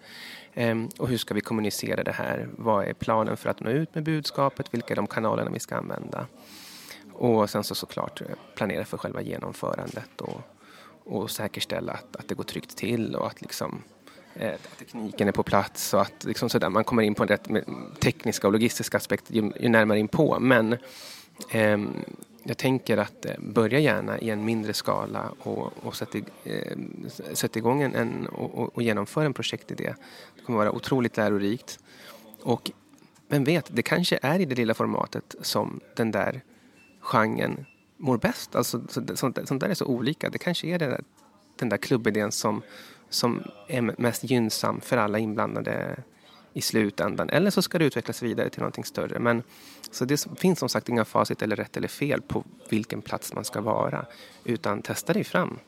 Ehm, 0.54 0.88
och 0.98 1.08
hur 1.08 1.16
ska 1.16 1.34
vi 1.34 1.40
kommunicera 1.40 2.04
det 2.04 2.12
här? 2.12 2.48
Vad 2.56 2.84
är 2.84 2.94
planen 2.94 3.36
för 3.36 3.50
att 3.50 3.60
nå 3.60 3.70
ut 3.70 3.94
med 3.94 4.04
budskapet? 4.04 4.74
Vilka 4.74 4.94
är 4.94 4.96
de 4.96 5.06
kanalerna 5.06 5.50
vi 5.50 5.60
ska 5.60 5.76
använda? 5.76 6.26
Och 7.12 7.50
sen 7.50 7.64
så 7.64 7.74
såklart 7.74 8.20
eh, 8.20 8.26
planera 8.54 8.84
för 8.84 8.98
själva 8.98 9.22
genomförandet 9.22 10.20
och, 10.20 10.40
och 11.04 11.30
säkerställa 11.30 11.92
att, 11.92 12.16
att 12.16 12.28
det 12.28 12.34
går 12.34 12.44
tryggt 12.44 12.76
till 12.76 13.14
och 13.14 13.26
att 13.26 13.40
liksom 13.40 13.82
att 14.36 14.78
tekniken 14.78 15.28
är 15.28 15.32
på 15.32 15.42
plats 15.42 15.94
och 15.94 16.00
att 16.00 16.24
liksom 16.24 16.50
sådär, 16.50 16.68
man 16.68 16.84
kommer 16.84 17.02
in 17.02 17.14
på 17.14 17.22
en 17.22 17.28
rätt 17.28 17.48
tekniska 18.00 18.46
och 18.46 18.52
logistiska 18.52 18.96
aspekter 18.96 19.34
ju, 19.34 19.52
ju 19.60 19.68
närmare 19.68 19.98
in 19.98 20.08
på. 20.08 20.38
Men 20.40 20.72
eh, 21.50 21.78
jag 22.42 22.58
tänker 22.58 22.96
att 22.96 23.26
eh, 23.26 23.32
börja 23.38 23.78
gärna 23.78 24.18
i 24.18 24.30
en 24.30 24.44
mindre 24.44 24.74
skala 24.74 25.32
och, 25.38 25.72
och 25.86 25.96
sätta, 25.96 26.18
eh, 26.44 26.76
sätta 27.32 27.58
igång 27.58 27.82
en, 27.82 27.94
en 27.94 28.26
och, 28.26 28.76
och 28.76 28.82
genomföra 28.82 29.24
en 29.24 29.34
projektidé. 29.34 29.94
Det 30.36 30.42
kommer 30.42 30.58
vara 30.58 30.72
otroligt 30.72 31.16
lärorikt. 31.16 31.78
Och 32.42 32.70
vem 33.28 33.44
vet, 33.44 33.76
det 33.76 33.82
kanske 33.82 34.18
är 34.22 34.38
i 34.38 34.44
det 34.44 34.54
lilla 34.54 34.74
formatet 34.74 35.34
som 35.40 35.80
den 35.96 36.10
där 36.10 36.40
genren 37.00 37.66
mår 37.96 38.18
bäst. 38.18 38.56
Alltså, 38.56 38.82
sånt, 39.14 39.38
sånt 39.44 39.60
där 39.60 39.68
är 39.68 39.74
så 39.74 39.86
olika. 39.86 40.30
Det 40.30 40.38
kanske 40.38 40.66
är 40.66 40.78
den 40.78 40.90
där, 40.90 41.04
den 41.56 41.68
där 41.68 41.76
klubbidén 41.76 42.32
som 42.32 42.62
som 43.12 43.42
är 43.68 43.94
mest 43.98 44.24
gynnsam 44.24 44.80
för 44.80 44.96
alla 44.96 45.18
inblandade 45.18 46.02
i 46.52 46.60
slutändan. 46.60 47.30
Eller 47.30 47.50
så 47.50 47.62
ska 47.62 47.78
det 47.78 47.84
utvecklas 47.84 48.22
vidare 48.22 48.50
till 48.50 48.60
någonting 48.60 48.84
större. 48.84 49.18
Men, 49.18 49.42
så 49.90 50.04
det 50.04 50.26
finns 50.36 50.58
som 50.58 50.68
sagt 50.68 50.88
inga 50.88 51.04
facit 51.04 51.42
eller 51.42 51.56
rätt 51.56 51.76
eller 51.76 51.88
fel 51.88 52.22
på 52.22 52.44
vilken 52.68 53.02
plats 53.02 53.34
man 53.34 53.44
ska 53.44 53.60
vara. 53.60 54.06
Utan 54.44 54.82
testa 54.82 55.12
dig 55.12 55.24
fram. 55.24 55.58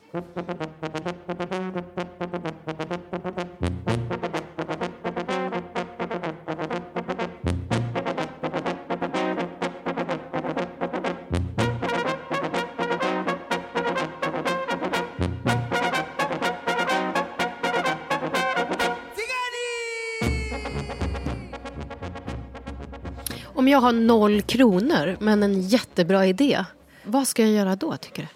Jag 23.75 23.81
har 23.81 23.93
noll 23.93 24.43
kronor 24.43 25.17
men 25.21 25.43
en 25.43 25.63
jättebra 25.63 26.27
idé, 26.27 26.65
vad 27.05 27.29
ska 27.29 27.43
jag 27.43 27.51
göra 27.51 27.77
då 27.77 27.97
tycker 27.97 28.23
du? 28.23 28.29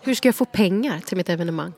Hur 0.00 0.14
ska 0.14 0.28
jag 0.28 0.34
få 0.34 0.44
pengar 0.44 1.00
till 1.00 1.16
mitt 1.16 1.28
evenemang? 1.28 1.72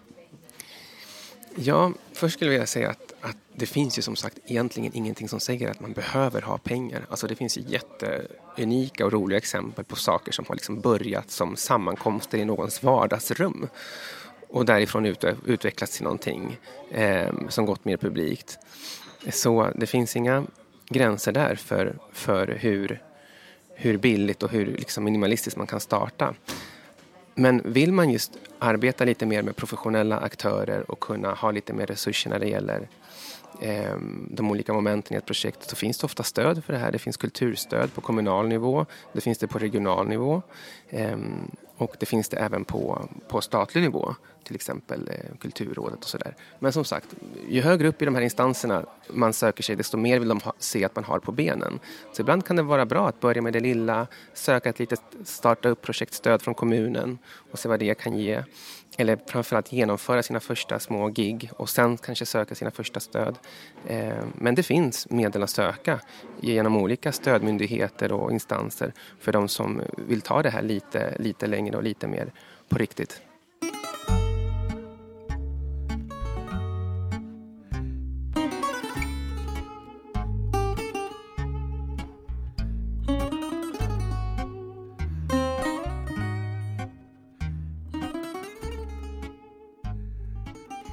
Ja, 1.55 1.93
först 2.13 2.35
skulle 2.35 2.51
jag 2.51 2.53
vilja 2.53 2.67
säga 2.67 2.91
att, 2.91 3.15
att 3.21 3.37
det 3.55 3.67
finns 3.67 3.99
ju 3.99 4.03
som 4.03 4.17
sagt 4.17 4.39
egentligen 4.47 4.91
ingenting 4.95 5.29
som 5.29 5.41
säger 5.41 5.71
att 5.71 5.81
man 5.81 5.93
behöver 5.93 6.43
ha 6.43 6.59
pengar. 6.59 7.07
Alltså 7.11 7.27
det 7.27 7.35
finns 7.35 7.59
ju 7.59 7.63
jätteunika 7.69 9.07
och 9.07 9.13
roliga 9.13 9.39
exempel 9.39 9.85
på 9.85 9.97
saker 9.97 10.33
som 10.33 10.45
har 10.49 10.55
liksom 10.55 10.81
börjat 10.81 11.31
som 11.31 11.57
sammankomster 11.57 12.39
i 12.39 12.45
någons 12.45 12.83
vardagsrum 12.83 13.69
och 14.49 14.65
därifrån 14.65 15.07
ut, 15.07 15.25
utvecklats 15.47 15.97
till 15.97 16.05
någonting 16.05 16.59
eh, 16.91 17.29
som 17.49 17.67
gått 17.67 17.85
mer 17.85 17.97
publikt. 17.97 18.59
Så 19.31 19.71
det 19.77 19.87
finns 19.87 20.17
inga 20.17 20.45
gränser 20.91 21.33
där 21.33 21.55
för, 21.55 21.95
för 22.13 22.47
hur, 22.47 23.03
hur 23.75 23.99
billigt 23.99 24.43
och 24.43 24.51
hur 24.51 24.67
liksom 24.67 25.05
minimalistiskt 25.05 25.57
man 25.57 25.67
kan 25.67 25.81
starta. 25.81 26.35
Men 27.35 27.63
vill 27.65 27.93
man 27.93 28.11
just 28.11 28.33
arbeta 28.59 29.05
lite 29.05 29.27
mer 29.27 29.43
med 29.43 29.57
professionella 29.57 30.19
aktörer 30.19 30.91
och 30.91 31.01
kunna 31.01 31.35
ha 31.35 31.51
lite 31.51 31.73
mer 31.73 31.87
resurser 31.87 32.31
när 32.31 32.39
det 32.39 32.49
gäller 32.49 32.89
Ehm, 33.61 34.29
de 34.31 34.51
olika 34.51 34.73
momenten 34.73 35.15
i 35.15 35.19
ett 35.19 35.27
projekt 35.27 35.71
så 35.71 35.77
finns 35.77 35.99
det 35.99 36.05
ofta 36.05 36.23
stöd 36.23 36.65
för 36.65 36.73
det 36.73 36.79
här. 36.79 36.93
Det 36.93 36.99
finns 36.99 37.17
kulturstöd 37.17 37.95
på 37.95 38.01
kommunal 38.01 38.49
nivå, 38.49 38.87
det 39.13 39.21
finns 39.21 39.39
det 39.39 39.47
på 39.47 39.59
regional 39.59 40.09
nivå 40.09 40.43
ehm, 40.91 41.51
och 41.77 41.97
det 41.99 42.07
finns 42.07 42.29
det 42.29 42.37
även 42.37 42.65
på, 42.65 43.09
på 43.29 43.41
statlig 43.41 43.83
nivå, 43.83 44.15
till 44.45 44.55
exempel 44.55 45.09
eh, 45.09 45.37
Kulturrådet 45.39 45.99
och 45.99 46.09
sådär. 46.09 46.35
Men 46.59 46.73
som 46.73 46.85
sagt, 46.85 47.07
ju 47.49 47.61
högre 47.61 47.89
upp 47.89 48.03
i 48.03 48.05
de 48.05 48.15
här 48.15 48.23
instanserna 48.23 48.87
man 49.09 49.33
söker 49.33 49.63
sig, 49.63 49.77
desto 49.77 49.97
mer 49.97 50.19
vill 50.19 50.29
de 50.29 50.41
ha, 50.41 50.53
se 50.59 50.85
att 50.85 50.97
man 50.97 51.05
har 51.05 51.19
på 51.19 51.33
benen. 51.33 51.79
Så 52.13 52.23
ibland 52.23 52.45
kan 52.45 52.57
det 52.57 52.63
vara 52.63 52.87
bra 52.87 53.09
att 53.09 53.21
börja 53.21 53.43
med 53.43 53.53
det 53.53 53.61
lilla, 53.61 54.07
söka 54.35 54.69
ett 54.69 54.79
litet 54.79 55.03
starta 55.25 55.69
upp 55.69 55.83
projektstöd 55.83 56.43
från 56.43 56.55
kommunen 56.55 57.19
och 57.53 57.59
se 57.59 57.69
vad 57.69 57.79
det 57.79 57.95
kan 57.95 58.19
ge 58.19 58.43
eller 59.01 59.19
framförallt 59.27 59.73
genomföra 59.73 60.23
sina 60.23 60.41
första 60.41 60.79
små 60.79 61.09
gig 61.09 61.51
och 61.57 61.69
sen 61.69 61.97
kanske 61.97 62.27
söka 62.27 62.55
sina 62.55 62.71
första 62.71 63.01
stöd. 63.01 63.39
Eh, 63.87 64.25
men 64.35 64.55
det 64.55 64.63
finns 64.63 65.11
medel 65.11 65.43
att 65.43 65.51
söka 65.51 66.01
genom 66.41 66.77
olika 66.77 67.13
stödmyndigheter 67.13 68.13
och 68.13 68.33
instanser 68.33 68.93
för 69.21 69.33
de 69.33 69.49
som 69.49 69.83
vill 70.09 70.21
ta 70.21 70.43
det 70.43 70.51
här 70.51 70.63
lite, 70.63 71.15
lite 71.19 71.47
längre 71.47 71.77
och 71.77 71.83
lite 71.83 72.07
mer 72.07 72.33
på 72.69 72.79
riktigt. 72.79 73.23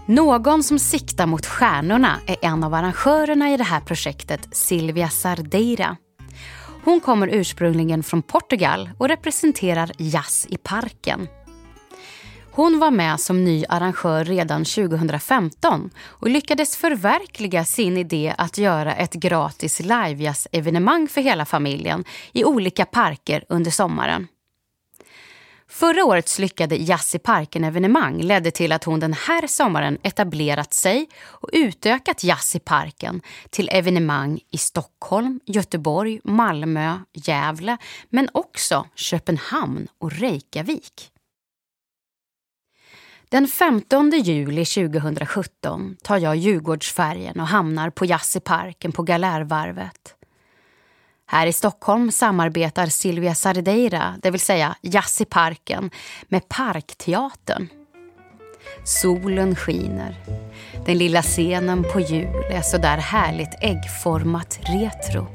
Någon 0.10 0.64
som 0.64 0.80
siktar 0.80 1.26
mot 1.26 1.46
stjärnorna 1.46 2.20
är 2.28 2.38
en 2.42 2.64
av 2.64 2.74
arrangörerna 2.74 3.54
i 3.54 3.58
det 3.58 3.64
här 3.64 3.80
projektet, 3.80 4.48
Silvia 4.52 5.10
Sardeira. 5.10 5.98
Hon 6.84 7.00
kommer 7.00 7.28
ursprungligen 7.28 8.04
från 8.04 8.22
Portugal 8.22 8.90
och 8.98 9.08
representerar 9.08 9.92
Jazz 9.98 10.48
i 10.50 10.58
parken. 10.58 11.28
Hon 12.52 12.80
var 12.80 12.92
med 12.92 13.20
som 13.20 13.46
ny 13.46 13.66
arrangör 13.70 14.26
redan 14.26 14.66
2015 14.66 15.90
och 16.00 16.30
lyckades 16.30 16.78
förverkliga 16.78 17.66
sin 17.66 17.98
idé 17.98 18.34
att 18.38 18.58
göra 18.58 18.96
ett 18.96 19.14
gratis 19.14 19.80
livejazz-evenemang 19.80 21.08
för 21.08 21.22
hela 21.22 21.46
familjen 21.46 22.04
i 22.32 22.44
olika 22.44 22.86
parker 22.86 23.44
under 23.50 23.72
sommaren. 23.72 24.28
Förra 25.70 26.06
årets 26.06 26.40
lyckade 26.40 26.76
Jazz 26.76 27.16
i 27.16 27.20
parken-evenemang 27.20 28.22
ledde 28.22 28.52
till 28.52 28.72
att 28.72 28.84
hon 28.84 29.00
den 29.00 29.14
här 29.14 29.48
sommaren 29.48 29.98
etablerat 30.04 30.74
sig 30.74 31.10
och 31.24 31.50
utökat 31.54 32.24
Jazz 32.24 32.56
i 32.56 32.60
parken 32.60 33.22
till 33.50 33.70
evenemang 33.72 34.40
i 34.52 34.58
Stockholm, 34.58 35.40
Göteborg, 35.46 36.20
Malmö, 36.24 37.00
Gävle 37.14 37.78
men 38.10 38.30
också 38.32 38.88
Köpenhamn 38.96 39.88
och 39.98 40.12
Reykjavik. 40.12 41.12
Den 43.30 43.48
15 43.48 44.12
juli 44.12 44.66
2017 44.66 45.98
tar 46.04 46.18
jag 46.18 46.36
Djurgårdsfärjan 46.36 47.40
och 47.40 47.48
hamnar 47.48 47.90
på 47.90 48.06
Jazz 48.06 48.36
i 48.36 48.40
parken 48.40 48.92
på 48.92 49.04
Galärvarvet. 49.04 50.17
Här 51.30 51.48
i 51.48 51.54
Stockholm 51.54 52.12
samarbetar 52.12 52.86
Silvia 52.86 53.36
Sardeira, 53.36 54.16
det 54.22 54.32
vill 54.32 54.40
säga 54.40 54.76
Jazz 54.82 55.22
i 55.22 55.26
parken, 55.26 55.90
med 56.28 56.50
Parkteatern. 56.50 57.68
Solen 58.84 59.56
skiner. 59.56 60.16
Den 60.86 60.98
lilla 60.98 61.22
scenen 61.22 61.84
på 61.94 62.00
hjul 62.00 62.44
är 62.52 62.62
så 62.62 62.78
där 62.78 62.98
härligt 62.98 63.56
äggformat 63.62 64.60
retro. 64.64 65.28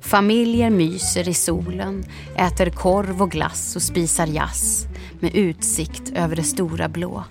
Familjer 0.00 0.70
myser 0.70 1.28
i 1.28 1.34
solen, 1.34 2.04
äter 2.36 2.70
korv 2.70 3.22
och 3.22 3.30
glass 3.30 3.76
och 3.76 3.82
spisar 3.82 4.26
jazz 4.26 4.86
med 5.20 5.34
utsikt 5.34 6.12
över 6.14 6.36
det 6.36 6.44
stora 6.44 6.88
blå. 6.88 7.24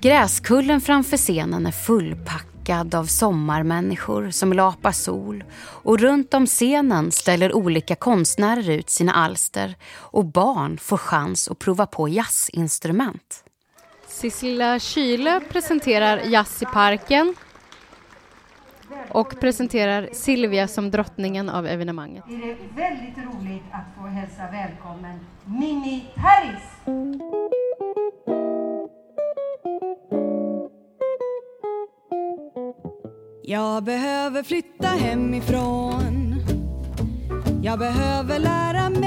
Gräskullen 0.00 0.80
framför 0.80 1.16
scenen 1.16 1.66
är 1.66 1.72
fullpackad 1.72 2.55
packad 2.66 2.94
av 2.94 3.04
sommarmänniskor 3.04 4.30
som 4.30 4.52
lapar 4.52 4.92
sol 4.92 5.44
och 5.58 5.98
runt 5.98 6.34
om 6.34 6.46
scenen 6.46 7.12
ställer 7.12 7.56
olika 7.56 7.94
konstnärer 7.94 8.70
ut 8.70 8.90
sina 8.90 9.12
alster 9.12 9.74
och 9.94 10.24
barn 10.24 10.78
får 10.78 10.96
chans 10.96 11.48
att 11.48 11.58
prova 11.58 11.86
på 11.86 12.08
jazzinstrument. 12.08 13.44
Sissela 14.08 14.78
Kyle 14.78 15.40
presenterar 15.48 16.18
Jazz 16.18 16.62
i 16.62 16.64
parken 16.64 17.34
och 19.08 19.40
presenterar 19.40 20.08
Silvia 20.12 20.68
som 20.68 20.90
drottningen 20.90 21.48
av 21.50 21.66
evenemanget. 21.66 22.24
Det 22.28 22.34
är 22.34 22.56
väldigt 22.76 23.18
roligt 23.18 23.64
att 23.72 24.02
få 24.02 24.06
hälsa 24.06 24.42
välkommen 24.50 25.18
Mimi 25.44 26.04
Harris. 26.16 26.62
Jag 33.42 33.84
behöver 33.84 34.42
flytta 34.42 34.86
hemifrån. 34.86 36.34
Jag 37.62 37.78
behöver 37.78 38.38
lära 38.38 38.90
mig 38.90 39.05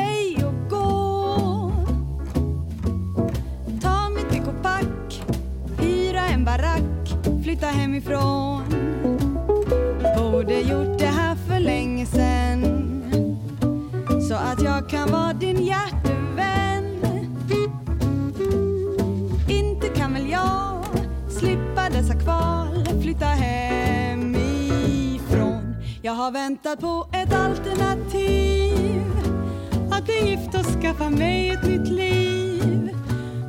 har 26.30 26.34
väntat 26.34 26.80
på 26.80 27.08
ett 27.12 27.34
alternativ. 27.34 29.04
Att 29.92 30.06
bli 30.06 30.30
gift 30.30 30.56
och 30.56 30.82
skaffa 30.82 31.10
mig 31.10 31.50
ett 31.50 31.64
nytt 31.64 31.88
liv. 31.88 32.90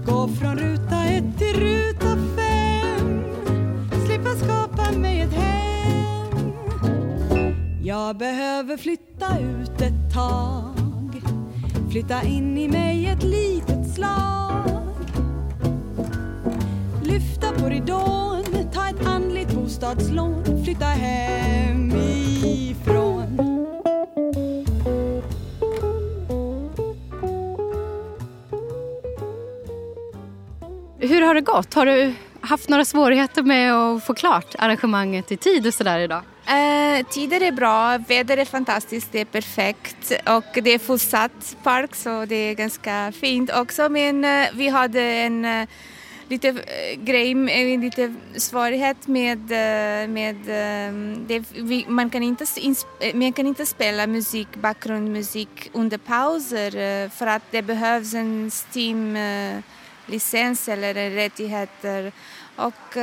Gå 0.06 0.28
från 0.28 0.58
ruta 0.58 1.04
ett 1.04 1.38
till 1.38 1.60
ruta 1.60 2.16
fem. 2.36 3.24
Slippa 4.06 4.30
skapa 4.30 4.98
mig 4.98 5.20
ett 5.20 5.32
hem. 5.32 6.52
Jag 7.82 8.16
behöver 8.16 8.76
flytta 8.76 9.38
ut 9.38 9.80
ett 9.80 10.14
tag. 10.14 11.22
Flytta 11.90 12.22
in 12.22 12.58
i 12.58 12.68
mig 12.68 13.06
ett 13.06 13.22
litet 13.22 13.94
slag. 13.94 14.70
Lyfta 17.02 17.52
på 17.52 17.68
ridån, 17.68 18.44
ta 18.72 18.88
ett 18.88 19.06
andligt 19.06 19.49
bostadslån 19.70 20.64
Flytta 20.64 20.84
hemifrån 20.84 21.26
Hur 30.98 31.22
har 31.22 31.34
det 31.34 31.40
gått? 31.40 31.74
Har 31.74 31.86
du 31.86 32.14
haft 32.40 32.68
några 32.68 32.84
svårigheter 32.84 33.42
med 33.42 33.74
att 33.74 34.04
få 34.04 34.14
klart 34.14 34.54
arrangemanget 34.58 35.32
i 35.32 35.36
tid 35.36 35.66
och 35.66 35.74
sådär 35.74 35.98
idag? 35.98 36.22
Eh, 36.46 37.06
tider 37.06 37.42
är 37.42 37.52
bra, 37.52 37.98
väder 38.08 38.36
är 38.36 38.44
fantastiskt, 38.44 39.12
det 39.12 39.20
är 39.20 39.24
perfekt 39.24 40.12
och 40.26 40.62
det 40.62 40.70
är 40.70 40.78
fullsatt 40.78 41.56
park 41.62 41.94
så 41.94 42.24
det 42.24 42.34
är 42.34 42.54
ganska 42.54 43.12
fint 43.20 43.50
också 43.54 43.88
men 43.88 44.24
eh, 44.24 44.46
vi 44.54 44.68
hade 44.68 45.02
en 45.02 45.44
eh, 45.44 45.68
lite 46.30 46.48
eh, 46.48 46.94
grej, 47.04 47.30
eh, 47.30 47.80
lite 47.80 48.14
svårighet 48.36 49.06
med, 49.06 49.38
eh, 49.38 50.08
med 50.08 50.36
ehm, 50.48 51.26
det, 51.28 51.44
vi, 51.54 51.84
man, 51.88 52.10
kan 52.10 52.22
inte, 52.22 52.46
man 53.14 53.32
kan 53.32 53.46
inte 53.46 53.66
spela 53.66 54.06
musik, 54.06 54.48
bakgrundmusik 54.54 55.70
under 55.72 55.98
pauser 55.98 57.08
för 57.08 57.26
att 57.26 57.42
det 57.50 57.62
behövs 57.62 58.14
en 58.14 58.50
stim 58.50 59.18
licens 60.06 60.68
eller 60.68 61.10
rättigheter. 61.10 62.12
Och 62.56 62.96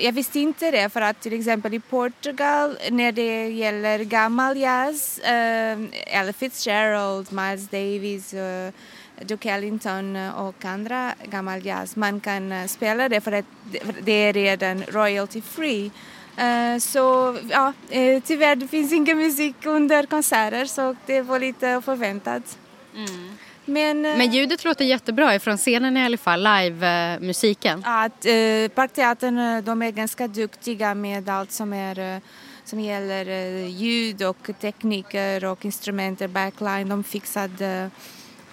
jag 0.00 0.12
visste 0.12 0.40
inte 0.40 0.70
det 0.70 0.88
för 0.88 1.00
att 1.00 1.20
till 1.20 1.32
exempel 1.32 1.74
i 1.74 1.80
Portugal 1.80 2.78
när 2.90 3.12
det 3.12 3.48
gäller 3.48 3.98
gammal 3.98 4.56
jazz, 4.56 5.20
Ella 5.22 6.32
Fitzgerald, 6.32 7.32
Miles 7.32 7.68
Davis, 7.68 8.34
Duke 9.22 9.50
Ellington 9.50 10.16
och 10.16 10.64
andra 10.64 11.14
gammal 11.24 11.66
jazz, 11.66 11.96
man 11.96 12.20
kan 12.20 12.52
eh, 12.52 12.66
spela 12.66 13.08
det 13.08 13.20
för 13.20 13.32
att 13.32 13.44
det 14.02 14.12
är 14.12 14.32
redan 14.32 14.82
royalty 14.82 15.40
free. 15.42 15.90
Eh, 16.36 16.78
så 16.78 17.36
ja, 17.50 17.72
eh, 17.90 18.22
tyvärr 18.26 18.56
det 18.56 18.68
finns 18.68 18.92
ingen 18.92 19.18
musik 19.18 19.56
under 19.64 20.06
konserter 20.06 20.64
så 20.64 20.96
det 21.06 21.22
var 21.22 21.38
lite 21.38 21.82
förväntat. 21.84 22.58
Men, 23.64 24.06
eh, 24.06 24.16
Men 24.16 24.32
ljudet 24.32 24.64
låter 24.64 24.84
jättebra 24.84 25.34
ifrån 25.34 25.56
scenen 25.56 25.96
i 25.96 26.04
alla 26.04 26.16
fall, 26.16 26.42
live-musiken. 26.42 27.82
att 27.84 28.24
eh, 28.24 28.68
Parkteatern 28.74 29.64
de 29.64 29.82
är 29.82 29.90
ganska 29.90 30.28
duktiga 30.28 30.94
med 30.94 31.28
allt 31.28 31.52
som, 31.52 31.72
är, 31.72 32.20
som 32.64 32.80
gäller 32.80 33.24
ljud 33.66 34.22
och 34.22 34.50
tekniker 34.60 35.44
och 35.44 35.64
instrumenter, 35.64 36.28
backline. 36.28 36.88
De 36.88 37.04
fixade 37.04 37.90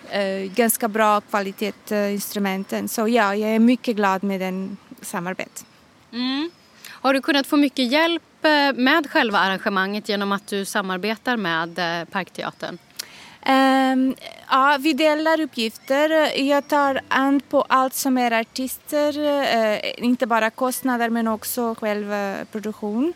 Eh, 0.10 0.52
ganska 0.56 0.88
bra 0.88 1.22
kvalitet 1.22 1.92
instrumenten. 2.12 2.88
Så 2.88 3.08
ja, 3.08 3.36
jag 3.36 3.50
är 3.50 3.60
mycket 3.60 3.96
glad 3.96 4.24
med 4.24 4.42
den 4.42 4.78
samarbetet. 5.02 5.66
Mm. 6.12 6.52
Har 6.88 7.14
du 7.14 7.22
kunnat 7.22 7.48
få 7.48 7.58
mycket 7.58 7.92
hjälp 7.92 8.46
eh, 8.46 8.74
med 8.76 9.08
själva 9.10 9.40
arrangemanget 9.40 10.10
genom 10.10 10.32
att 10.32 10.48
du 10.48 10.66
samarbetar 10.66 11.38
med 11.38 11.80
eh, 11.80 12.06
Parkteatern? 12.06 12.78
Um, 13.50 14.16
ja, 14.50 14.78
vi 14.80 14.94
delar 14.94 15.42
uppgifter. 15.42 16.40
Jag 16.40 16.68
tar 16.68 17.02
an 17.08 17.42
på 17.50 17.62
allt 17.62 17.94
som 17.94 18.18
är 18.18 18.32
artister, 18.32 19.20
uh, 19.20 20.06
inte 20.06 20.28
bara 20.28 20.50
kostnader 20.50 21.10
men 21.10 21.28
också 21.28 21.76
själva 21.76 22.40
eh, 22.40 22.46
produktion. 22.52 23.14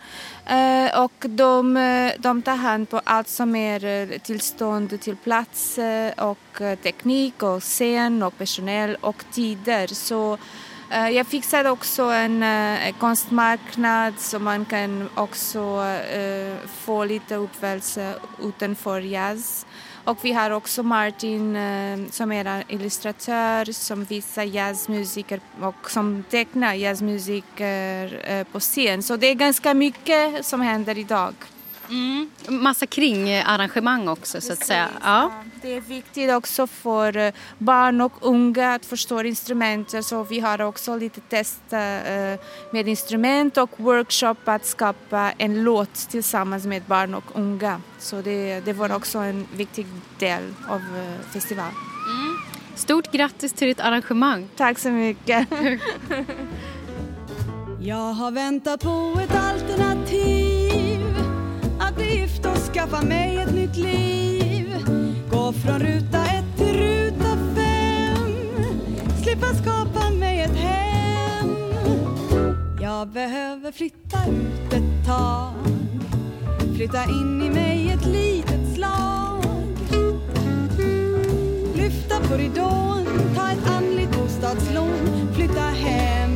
Uh, 0.51 1.03
och 1.03 1.25
de, 1.29 1.73
de 2.19 2.41
tar 2.41 2.55
hand 2.55 2.89
på 2.89 3.01
allt 3.03 3.27
som 3.27 3.55
är 3.55 4.17
tillstånd 4.19 5.01
till 5.01 5.15
plats 5.15 5.79
och 6.17 6.61
teknik 6.83 7.43
och 7.43 7.63
scen 7.63 8.23
och 8.23 8.37
personal 8.37 8.97
och 9.01 9.23
tider. 9.31 9.87
Så 9.87 10.37
Jag 11.11 11.27
fixade 11.27 11.69
också 11.69 12.03
en 12.03 12.43
uh, 12.43 12.97
konstmarknad 12.99 14.13
så 14.19 14.39
man 14.39 14.65
kan 14.65 15.09
också 15.15 15.59
uh, 15.59 16.55
få 16.85 17.05
lite 17.05 17.35
upplevelse 17.35 18.15
utanför 18.43 19.01
jazz. 19.01 19.65
Och 20.09 20.17
vi 20.21 20.33
har 20.33 20.51
också 20.51 20.83
Martin 20.83 21.55
eh, 21.55 21.99
som 22.11 22.31
är 22.31 22.63
illustratör 22.67 23.71
som 23.71 24.03
visar 24.03 24.43
jazzmusiker 24.43 25.39
och 25.61 25.91
som 25.91 26.23
tecknar 26.29 26.73
jazzmusiker 26.73 28.21
eh, 28.23 28.43
på 28.43 28.59
scen. 28.59 29.03
Så 29.03 29.17
det 29.17 29.27
är 29.27 29.33
ganska 29.33 29.73
mycket 29.73 30.45
som 30.45 30.61
händer 30.61 30.97
idag. 30.97 31.33
Mm. 31.89 32.29
Massa 32.47 32.85
kringarrangemang 32.85 34.07
också 34.07 34.41
så 34.41 34.53
att 34.53 34.65
säga. 34.65 34.89
Ja. 35.03 35.31
Det 35.61 35.75
är 35.75 35.81
viktigt 35.81 36.31
också 36.31 36.67
för 36.67 37.17
eh, 37.17 37.33
barn 37.57 38.01
och 38.01 38.13
unga 38.21 38.73
att 38.73 38.85
förstå 38.85 39.23
instrument. 39.23 40.05
Så 40.05 40.23
vi 40.23 40.39
har 40.39 40.61
också 40.61 40.95
lite 40.95 41.21
test 41.21 41.61
eh, 41.69 41.79
med 42.71 42.87
instrument 42.87 43.57
och 43.57 43.69
workshop 43.77 44.35
att 44.45 44.65
skapa 44.65 45.31
en 45.37 45.63
låt 45.63 45.93
tillsammans 45.93 46.65
med 46.65 46.81
barn 46.83 47.13
och 47.13 47.25
unga. 47.33 47.81
Så 47.99 48.21
det, 48.21 48.59
det 48.59 48.73
var 48.73 48.95
också 48.95 49.17
en 49.17 49.47
viktig 49.55 49.87
del 50.19 50.43
av 50.67 50.79
eh, 50.79 51.31
festivalen. 51.33 51.73
Stort 52.75 53.11
grattis 53.11 53.53
till 53.53 53.67
ditt 53.67 53.79
arrangemang. 53.79 54.47
Tack 54.55 54.79
så 54.79 54.89
mycket. 54.89 55.47
Jag 57.81 58.13
har 58.13 58.31
väntat 58.31 58.81
på 58.81 59.19
ett 59.23 59.35
alternativ 59.35 60.38
att 61.89 61.95
bli 61.95 62.19
gift 62.19 62.45
och 62.45 62.57
skaffa 62.73 63.01
mig 63.01 63.37
ett 63.37 63.55
nytt 63.55 63.75
liv. 63.75 64.75
Gå 65.31 65.53
från 65.53 65.79
ruta 65.79 66.25
ett 66.25 66.57
till 66.57 66.73
ruta 66.73 67.37
fem. 67.55 68.33
Slippa 69.23 69.45
skapa 69.45 70.09
mig 70.09 70.41
ett 70.41 70.55
hem. 70.55 71.55
Jag 72.81 73.07
behöver 73.07 73.71
flytta 73.71 74.17
ut 74.29 74.73
ett 74.73 75.05
tag. 75.07 75.53
Flytta 76.75 77.03
in 77.03 77.41
i 77.41 77.49
mig 77.49 77.91
ett 77.91 78.05
litet 78.05 78.75
slag. 78.75 79.43
Lyfta 81.75 82.19
på 82.19 82.37
ridån, 82.37 83.05
ta 83.35 83.51
ett 83.51 83.69
andligt 83.69 84.17
bostadslån. 84.17 85.29
Flytta 85.35 85.61
hem. 85.61 86.28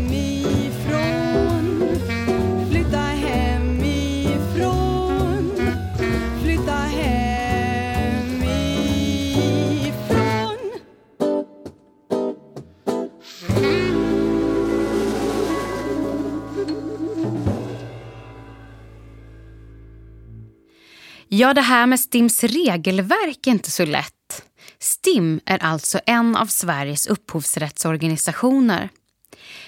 Ja, 21.35 21.53
det 21.53 21.61
här 21.61 21.85
med 21.85 21.99
STIMs 21.99 22.43
regelverk 22.43 23.47
är 23.47 23.51
inte 23.51 23.71
så 23.71 23.85
lätt. 23.85 24.45
STIM 24.79 25.39
är 25.45 25.63
alltså 25.63 25.99
en 26.05 26.35
av 26.35 26.45
Sveriges 26.45 27.07
upphovsrättsorganisationer. 27.07 28.89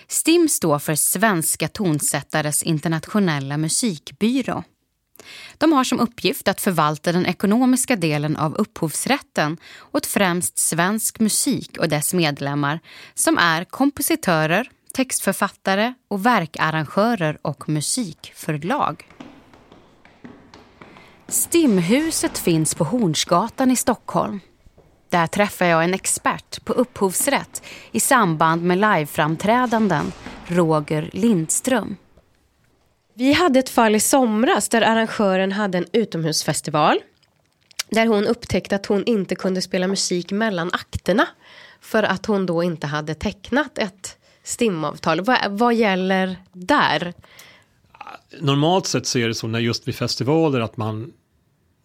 STIM 0.08 0.50
står 0.50 0.80
för 0.80 0.96
Svenska 0.96 1.68
tonsättares 1.68 2.64
internationella 2.64 3.58
musikbyrå. 3.58 4.64
De 5.58 5.74
har 5.74 5.84
som 5.84 6.00
uppgift 6.00 6.48
att 6.48 6.62
förvalta 6.62 7.12
den 7.12 7.26
ekonomiska 7.26 7.96
delen 7.96 8.38
av 8.38 8.56
upphovsrätten 8.56 9.58
åt 9.92 10.06
främst 10.06 10.58
svensk 10.58 11.20
musik 11.20 11.78
och 11.78 11.90
dess 11.90 12.14
medlemmar 12.14 12.80
som 13.14 13.38
är 13.38 13.64
kompositörer, 13.64 14.70
textförfattare 14.94 15.94
och 16.08 16.26
verkarrangörer 16.26 17.38
och 17.42 17.70
musikförlag. 17.70 19.06
Stimhuset 21.28 22.38
finns 22.38 22.76
på 22.76 22.84
Hornsgatan 22.84 23.72
i 23.72 23.76
Stockholm. 23.76 24.40
Där 25.10 25.28
träffar 25.28 25.66
jag 25.66 25.84
en 25.84 25.94
expert 25.94 26.66
på 26.66 26.74
upphovsrätt 26.74 27.64
i 27.92 28.00
samband 28.00 28.64
med 28.64 28.78
liveframträdanden, 28.78 30.12
Roger 30.48 31.10
Lindström. 31.14 31.96
Vi 33.14 33.34
hade 33.34 33.60
ett 33.60 33.70
fall 33.70 33.96
i 33.96 34.00
somras 34.00 34.70
där 34.70 34.82
arrangören 34.82 35.52
hade 35.52 35.78
en 35.78 35.86
utomhusfestival. 35.92 36.98
Där 37.90 38.08
hon 38.08 38.28
upptäckte 38.28 38.76
att 38.76 38.86
hon 38.86 39.04
inte 39.06 39.36
kunde 39.36 39.62
spela 39.62 39.88
musik 39.88 40.32
mellan 40.32 40.70
akterna. 40.74 41.28
För 41.82 42.04
att 42.04 42.26
hon 42.26 42.46
då 42.46 42.64
inte 42.64 42.88
hade 42.88 43.16
tecknat 43.16 43.78
ett 43.78 44.18
stimavtal. 44.44 45.22
Vad, 45.22 45.40
vad 45.50 45.74
gäller 45.74 46.38
där? 46.54 47.14
Normalt 48.40 48.86
sett 48.86 49.08
så 49.08 49.20
är 49.20 49.28
det 49.28 49.36
så 49.36 49.48
när 49.48 49.60
just 49.60 49.88
vid 49.88 49.96
festivaler 49.96 50.60
att 50.60 50.78
man 50.78 51.14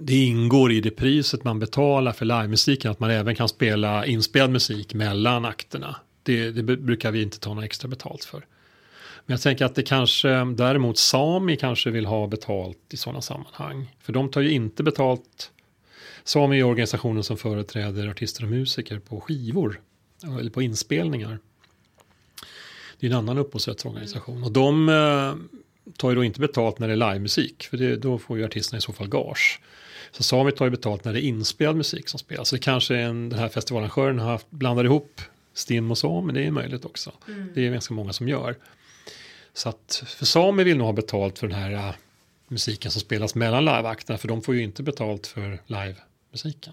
det 0.02 0.24
ingår 0.24 0.72
i 0.72 0.80
det 0.80 0.90
priset 0.90 1.44
man 1.44 1.58
betalar 1.58 2.12
för 2.12 2.24
livemusiken 2.24 2.90
att 2.90 3.00
man 3.00 3.10
även 3.10 3.34
kan 3.34 3.48
spela 3.48 4.06
inspelad 4.06 4.50
musik 4.50 4.94
mellan 4.94 5.44
akterna. 5.44 5.96
Det, 6.22 6.50
det 6.50 6.62
brukar 6.62 7.10
vi 7.10 7.22
inte 7.22 7.40
ta 7.40 7.54
något 7.54 7.64
extra 7.64 7.88
betalt 7.88 8.24
för. 8.24 8.46
Men 9.26 9.34
jag 9.34 9.40
tänker 9.40 9.64
att 9.64 9.74
det 9.74 9.82
kanske 9.82 10.28
däremot 10.44 10.98
Sami 10.98 11.56
kanske 11.56 11.90
vill 11.90 12.06
ha 12.06 12.26
betalt 12.26 12.78
i 12.90 12.96
sådana 12.96 13.20
sammanhang. 13.20 13.96
För 14.00 14.12
de 14.12 14.30
tar 14.30 14.40
ju 14.40 14.50
inte 14.50 14.82
betalt. 14.82 15.50
Sami 16.24 16.58
är 16.58 16.64
organisationen 16.64 17.24
som 17.24 17.36
företräder 17.36 18.08
artister 18.08 18.44
och 18.44 18.50
musiker 18.50 18.98
på 18.98 19.20
skivor 19.20 19.80
eller 20.40 20.50
på 20.50 20.62
inspelningar. 20.62 21.38
Det 23.00 23.06
är 23.06 23.10
en 23.10 23.16
annan 23.16 23.38
upphovsrättsorganisation 23.38 24.44
och 24.44 24.52
de 24.52 24.88
eh, 24.88 25.34
tar 25.96 26.10
ju 26.10 26.16
då 26.16 26.24
inte 26.24 26.40
betalt 26.40 26.78
när 26.78 26.88
det 26.88 26.94
är 26.94 26.96
livemusik 26.96 27.68
för 27.70 27.76
det, 27.76 27.96
då 27.96 28.18
får 28.18 28.38
ju 28.38 28.44
artisterna 28.44 28.78
i 28.78 28.80
så 28.80 28.92
fall 28.92 29.08
gage. 29.08 29.60
Så 30.12 30.22
Sami 30.22 30.52
tar 30.52 30.64
ju 30.64 30.70
betalt 30.70 31.04
när 31.04 31.12
det 31.12 31.24
är 31.24 31.28
inspelad 31.28 31.76
musik 31.76 32.08
som 32.08 32.18
spelas. 32.18 32.48
Så 32.48 32.56
det 32.56 32.62
kanske 32.62 32.96
en, 32.96 33.28
den 33.28 33.38
här 33.38 33.48
festivalarrangören 33.48 34.18
har 34.18 34.30
haft, 34.30 34.50
blandar 34.50 34.84
ihop 34.84 35.20
Stim 35.54 35.90
och 35.90 35.98
Sami, 35.98 36.32
det 36.32 36.46
är 36.46 36.50
möjligt 36.50 36.84
också. 36.84 37.12
Mm. 37.28 37.48
Det 37.54 37.66
är 37.66 37.72
ganska 37.72 37.94
många 37.94 38.12
som 38.12 38.28
gör. 38.28 38.56
Så 39.52 39.68
att 39.68 40.04
för 40.06 40.26
Sami 40.26 40.64
vill 40.64 40.76
nog 40.76 40.86
ha 40.86 40.92
betalt 40.92 41.38
för 41.38 41.48
den 41.48 41.56
här 41.56 41.72
uh, 41.72 41.94
musiken 42.48 42.90
som 42.90 43.00
spelas 43.00 43.34
mellan 43.34 43.64
liveakterna 43.64 44.18
för 44.18 44.28
de 44.28 44.42
får 44.42 44.54
ju 44.54 44.62
inte 44.62 44.82
betalt 44.82 45.26
för 45.26 45.58
livemusiken. 45.66 46.72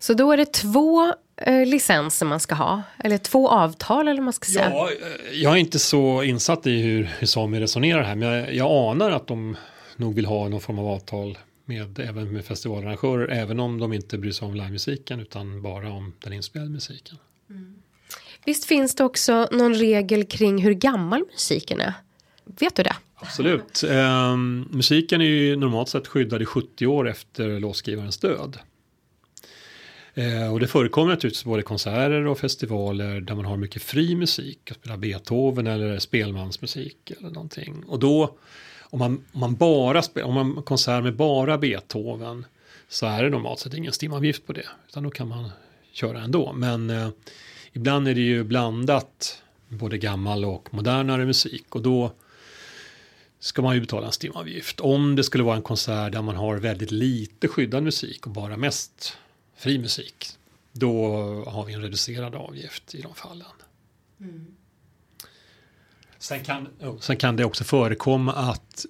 Så 0.00 0.14
då 0.14 0.32
är 0.32 0.36
det 0.36 0.52
två 0.52 1.14
eh, 1.36 1.66
licenser 1.66 2.26
man 2.26 2.40
ska 2.40 2.54
ha. 2.54 2.82
Eller 2.98 3.18
två 3.18 3.48
avtal 3.48 4.08
eller 4.08 4.20
vad 4.20 4.24
man 4.24 4.32
ska 4.32 4.52
säga. 4.52 4.70
Ja, 4.70 4.90
eh, 4.90 5.40
jag 5.42 5.52
är 5.52 5.56
inte 5.56 5.78
så 5.78 6.22
insatt 6.22 6.66
i 6.66 6.82
hur, 6.82 7.10
hur 7.18 7.26
Sami 7.26 7.60
resonerar 7.60 8.02
här 8.02 8.14
men 8.14 8.28
jag, 8.28 8.54
jag 8.54 8.70
anar 8.70 9.10
att 9.10 9.26
de 9.26 9.56
nog 9.96 10.14
vill 10.14 10.26
ha 10.26 10.48
någon 10.48 10.60
form 10.60 10.78
av 10.78 10.86
avtal 10.86 11.38
med, 11.64 11.98
även 11.98 12.32
med 12.32 12.44
festivalarrangörer 12.44 13.28
även 13.28 13.60
om 13.60 13.78
de 13.78 13.92
inte 13.92 14.18
bryr 14.18 14.32
sig 14.32 14.48
om 14.48 14.54
livemusiken 14.54 15.20
utan 15.20 15.62
bara 15.62 15.92
om 15.92 16.12
den 16.18 16.32
inspelade 16.32 16.70
musiken. 16.70 17.16
Visst 18.44 18.64
finns 18.64 18.94
det 18.94 19.04
också 19.04 19.48
någon 19.52 19.74
regel 19.74 20.24
kring 20.24 20.62
hur 20.62 20.72
gammal 20.72 21.24
musiken 21.32 21.80
är? 21.80 21.94
Vet 22.44 22.76
du 22.76 22.82
det? 22.82 22.96
Absolut. 23.14 23.84
Eh, 23.88 24.36
musiken 24.70 25.20
är 25.20 25.24
ju 25.24 25.56
normalt 25.56 25.88
sett 25.88 26.06
skyddad 26.06 26.42
i 26.42 26.44
70 26.44 26.86
år 26.86 27.08
efter 27.08 27.60
låtskrivarens 27.60 28.18
död. 28.18 28.58
Eh, 30.20 30.52
och 30.52 30.60
det 30.60 30.66
förekommer 30.66 31.10
naturligtvis 31.10 31.44
både 31.44 31.62
konserter 31.62 32.26
och 32.26 32.38
festivaler 32.38 33.20
där 33.20 33.34
man 33.34 33.44
har 33.44 33.56
mycket 33.56 33.82
fri 33.82 34.14
musik, 34.14 34.70
att 34.70 34.76
spela 34.76 34.96
Beethoven 34.96 35.66
eller 35.66 35.98
spelmansmusik 35.98 37.10
eller 37.10 37.30
någonting. 37.30 37.84
Och 37.86 37.98
då, 37.98 38.36
om 38.80 38.98
man, 38.98 39.24
om 39.32 39.40
man 39.40 39.54
bara 39.54 40.02
spelar, 40.02 40.28
om 40.28 40.34
man 40.34 40.62
konsert 40.62 41.02
med 41.02 41.16
bara 41.16 41.58
Beethoven 41.58 42.46
så 42.88 43.06
är 43.06 43.22
det 43.22 43.30
normalt 43.30 43.60
sett 43.60 43.74
ingen 43.74 43.92
stimavgift 43.92 44.46
på 44.46 44.52
det, 44.52 44.66
utan 44.88 45.02
då 45.02 45.10
kan 45.10 45.28
man 45.28 45.50
köra 45.92 46.20
ändå. 46.20 46.52
Men 46.52 46.90
eh, 46.90 47.08
ibland 47.72 48.08
är 48.08 48.14
det 48.14 48.20
ju 48.20 48.44
blandat 48.44 49.42
både 49.68 49.98
gammal 49.98 50.44
och 50.44 50.74
modernare 50.74 51.26
musik 51.26 51.74
och 51.74 51.82
då 51.82 52.12
ska 53.38 53.62
man 53.62 53.74
ju 53.74 53.80
betala 53.80 54.06
en 54.06 54.12
stimavgift. 54.12 54.80
Om 54.80 55.16
det 55.16 55.24
skulle 55.24 55.44
vara 55.44 55.56
en 55.56 55.62
konsert 55.62 56.12
där 56.12 56.22
man 56.22 56.36
har 56.36 56.56
väldigt 56.56 56.90
lite 56.90 57.48
skyddad 57.48 57.82
musik 57.82 58.26
och 58.26 58.32
bara 58.32 58.56
mest 58.56 59.16
fri 59.60 59.78
musik, 59.78 60.26
då 60.72 61.14
har 61.46 61.64
vi 61.64 61.72
en 61.72 61.82
reducerad 61.82 62.34
avgift 62.34 62.94
i 62.94 63.02
de 63.02 63.14
fallen. 63.14 63.46
Mm. 64.20 64.46
Sen, 66.18 66.44
kan, 66.44 66.68
sen 67.00 67.16
kan 67.16 67.36
det 67.36 67.44
också 67.44 67.64
förekomma 67.64 68.32
att 68.32 68.86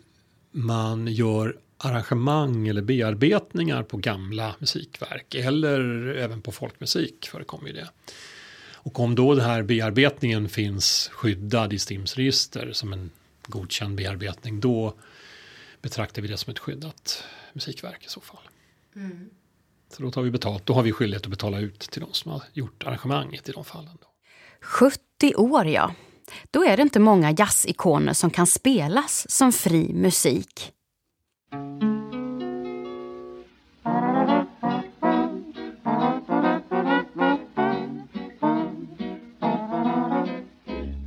man 0.51 1.07
gör 1.07 1.57
arrangemang 1.79 2.69
eller 2.69 2.83
bearbetningar 2.83 3.83
på 3.83 3.97
gamla 3.97 4.55
musikverk 4.59 5.35
eller 5.35 6.07
även 6.15 6.43
på 6.43 6.53
folkmusik 6.53 7.29
förekommer 7.29 7.69
ju 7.69 7.75
det. 7.75 7.91
Och 8.75 9.01
om 9.01 9.15
då 9.15 9.35
den 9.35 9.45
här 9.45 9.63
bearbetningen 9.63 10.49
finns 10.49 11.09
skyddad 11.13 11.73
i 11.73 11.79
STIMs 11.79 12.17
register 12.17 12.73
som 12.73 12.93
en 12.93 13.11
godkänd 13.47 13.97
bearbetning 13.97 14.61
då 14.61 14.95
betraktar 15.83 16.23
vi 16.23 16.29
det 16.29 16.37
som 16.37 16.51
ett 16.51 16.59
skyddat 16.59 17.25
musikverk 17.53 18.07
i 18.07 18.09
så 18.09 18.21
fall. 18.21 18.49
Mm. 18.97 19.31
Så 19.91 20.03
då 20.03 20.11
tar 20.11 20.23
vi 20.23 20.31
betalt, 20.31 20.67
då 20.67 20.73
har 20.73 20.83
vi 20.83 20.93
skyldighet 20.93 21.23
att 21.23 21.31
betala 21.31 21.59
ut 21.59 21.81
till 21.81 22.01
de 22.01 22.13
som 22.13 22.33
har 22.33 22.43
gjort 22.53 22.87
arrangemanget 22.87 23.49
i 23.49 23.53
de 23.53 23.65
fallen. 23.65 23.99
Då. 24.01 24.07
70 24.61 25.35
år 25.37 25.67
ja. 25.67 25.95
Då 26.51 26.65
är 26.65 26.77
det 26.77 26.83
inte 26.83 27.01
många 27.01 27.31
jazzikoner 27.39 28.13
som 28.13 28.31
kan 28.31 28.47
spelas 28.47 29.31
som 29.31 29.53
fri 29.53 29.93
musik. 29.95 30.73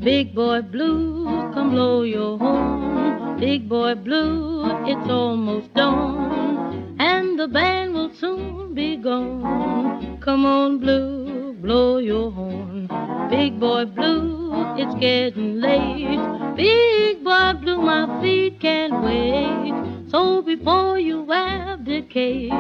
Big 0.04 0.36
boy 0.36 0.62
blue, 0.62 1.52
come 1.54 1.72
blow 1.72 2.06
your 2.06 2.38
horn. 2.38 3.40
Big 3.40 3.70
boy 3.70 3.96
blue, 3.96 4.66
it's 4.86 5.10
almost 5.10 5.74
dawn. 5.74 6.98
And 7.00 7.40
the 7.40 7.48
band 7.48 7.93
will 8.04 8.14
soon 8.16 8.74
be 8.74 8.98
gone. 8.98 10.18
Come 10.20 10.46
on, 10.46 10.80
blue, 10.80 11.54
blow 11.54 11.98
your 12.00 12.32
horn. 12.32 12.88
Big 13.30 13.60
boy 13.60 13.86
blue, 13.86 14.52
it's 14.78 14.96
getting 14.96 15.62
late. 15.62 16.20
Big 16.58 17.24
boy 17.24 17.54
blue, 17.62 17.82
my 17.82 18.22
feet 18.22 18.60
can't 18.60 19.02
wait. 19.04 19.74
So 20.10 20.42
before 20.42 21.00
you 21.00 21.32
abdicate, 21.32 22.52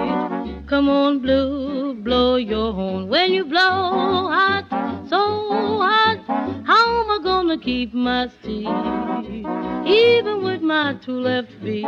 come 0.67 0.87
on, 0.87 1.19
blue, 1.19 1.95
blow 1.95 2.37
your 2.37 2.73
horn. 2.73 3.09
When 3.09 3.33
you 3.33 3.43
blow 3.43 4.29
hot, 4.37 4.65
so 5.09 5.19
hot, 5.87 6.19
how 6.65 7.03
am 7.03 7.09
I 7.11 7.19
gonna 7.21 7.57
keep 7.57 7.93
my 7.93 8.29
seat? 8.41 8.67
Even 9.85 10.43
with 10.43 10.61
my 10.61 10.97
two 11.03 11.19
left 11.19 11.51
feet, 11.61 11.83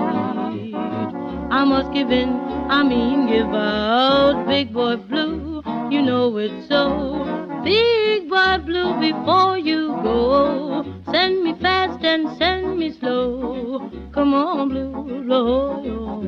I 1.52 1.64
must 1.64 1.92
give 1.94 2.12
in, 2.12 2.30
I 2.70 2.84
mean 2.84 3.28
give 3.28 3.54
out. 3.54 4.46
Big 4.48 4.74
boy 4.74 4.98
blue, 4.98 5.62
you 5.90 6.02
know 6.02 6.38
it's 6.38 6.68
so. 6.68 7.26
Big 7.64 8.30
boy 8.30 8.58
blue, 8.66 8.94
before 9.00 9.58
you 9.58 9.88
go, 10.04 10.84
send 11.12 11.44
me 11.44 11.54
fast 11.62 12.04
and 12.04 12.38
send 12.38 12.78
me 12.78 12.92
slow. 12.92 13.90
Come 14.12 14.34
on, 14.34 14.70
blue, 14.70 15.24
blow 15.24 15.84
your. 15.84 16.26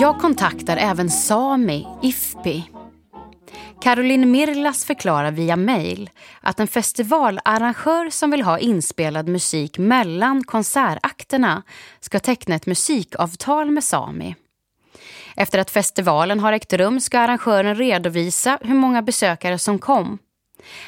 Jag 0.00 0.18
kontaktar 0.18 0.76
även 0.76 1.10
Sami, 1.10 1.86
IFPI. 2.02 2.79
Caroline 3.80 4.30
Mirlas 4.30 4.84
förklarar 4.84 5.30
via 5.30 5.56
mejl 5.56 6.10
att 6.40 6.60
en 6.60 6.68
festivalarrangör 6.68 8.10
som 8.10 8.30
vill 8.30 8.42
ha 8.42 8.58
inspelad 8.58 9.28
musik 9.28 9.78
mellan 9.78 10.44
konsertakterna 10.44 11.62
ska 12.00 12.20
teckna 12.20 12.54
ett 12.54 12.66
musikavtal 12.66 13.70
med 13.70 13.84
Sami. 13.84 14.36
Efter 15.36 15.58
att 15.58 15.70
festivalen 15.70 16.40
har 16.40 16.52
ägt 16.52 16.72
rum 16.72 17.00
ska 17.00 17.18
arrangören 17.18 17.74
redovisa 17.74 18.58
hur 18.62 18.74
många 18.74 19.02
besökare 19.02 19.58
som 19.58 19.78
kom. 19.78 20.18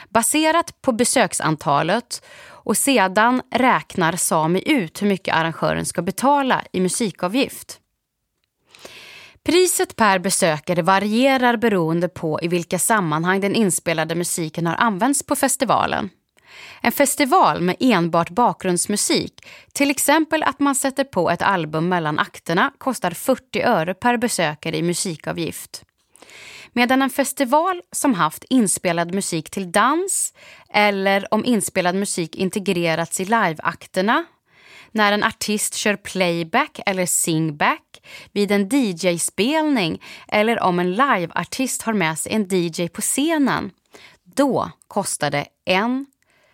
Baserat 0.08 0.82
på 0.82 0.92
besöksantalet 0.92 2.24
och 2.44 2.76
sedan 2.76 3.42
räknar 3.50 4.16
Sami 4.16 4.62
ut 4.66 5.02
hur 5.02 5.06
mycket 5.06 5.34
arrangören 5.34 5.86
ska 5.86 6.02
betala 6.02 6.62
i 6.72 6.80
musikavgift. 6.80 7.81
Priset 9.44 9.96
per 9.96 10.18
besökare 10.18 10.82
varierar 10.82 11.56
beroende 11.56 12.08
på 12.08 12.38
i 12.42 12.48
vilka 12.48 12.78
sammanhang 12.78 13.40
den 13.40 13.54
inspelade 13.54 14.14
musiken 14.14 14.66
har 14.66 14.74
använts 14.74 15.22
på 15.22 15.36
festivalen. 15.36 16.10
En 16.80 16.92
festival 16.92 17.60
med 17.60 17.76
enbart 17.80 18.30
bakgrundsmusik, 18.30 19.46
till 19.72 19.90
exempel 19.90 20.42
att 20.42 20.60
man 20.60 20.74
sätter 20.74 21.04
på 21.04 21.30
ett 21.30 21.42
album 21.42 21.88
mellan 21.88 22.18
akterna, 22.18 22.72
kostar 22.78 23.10
40 23.10 23.62
öre 23.62 23.94
per 23.94 24.16
besökare 24.16 24.76
i 24.76 24.82
musikavgift. 24.82 25.84
Medan 26.72 27.02
en 27.02 27.10
festival 27.10 27.82
som 27.92 28.14
haft 28.14 28.44
inspelad 28.44 29.14
musik 29.14 29.50
till 29.50 29.72
dans 29.72 30.34
eller 30.68 31.34
om 31.34 31.44
inspelad 31.44 31.94
musik 31.94 32.36
integrerats 32.36 33.20
i 33.20 33.24
liveakterna 33.24 34.24
när 34.92 35.12
en 35.12 35.24
artist 35.24 35.74
kör 35.74 35.96
playback 35.96 36.80
eller 36.86 37.06
singback 37.06 38.02
vid 38.32 38.50
en 38.50 38.68
DJ-spelning 38.68 40.02
eller 40.28 40.62
om 40.62 40.78
en 40.78 40.90
liveartist 40.90 41.82
har 41.82 41.92
med 41.92 42.18
sig 42.18 42.32
en 42.32 42.48
DJ 42.50 42.88
på 42.88 43.00
scenen. 43.00 43.70
Då 44.24 44.70
kostar 44.88 45.30
det 45.30 45.46
1 45.64 45.82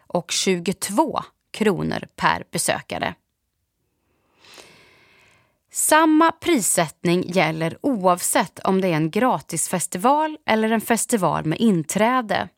och 0.07 0.31
22 0.31 1.23
kronor 1.51 2.07
per 2.17 2.45
besökare. 2.53 3.15
Samma 5.73 6.33
prissättning 6.33 7.23
gäller 7.33 7.79
oavsett 7.83 8.59
om 8.59 8.81
det 8.81 8.89
är 8.89 8.93
en 8.93 9.11
gratisfestival 9.11 10.37
eller 10.47 10.71
en 10.71 10.81
festival 10.81 11.45
med 11.45 11.61
inträde. 11.61 12.49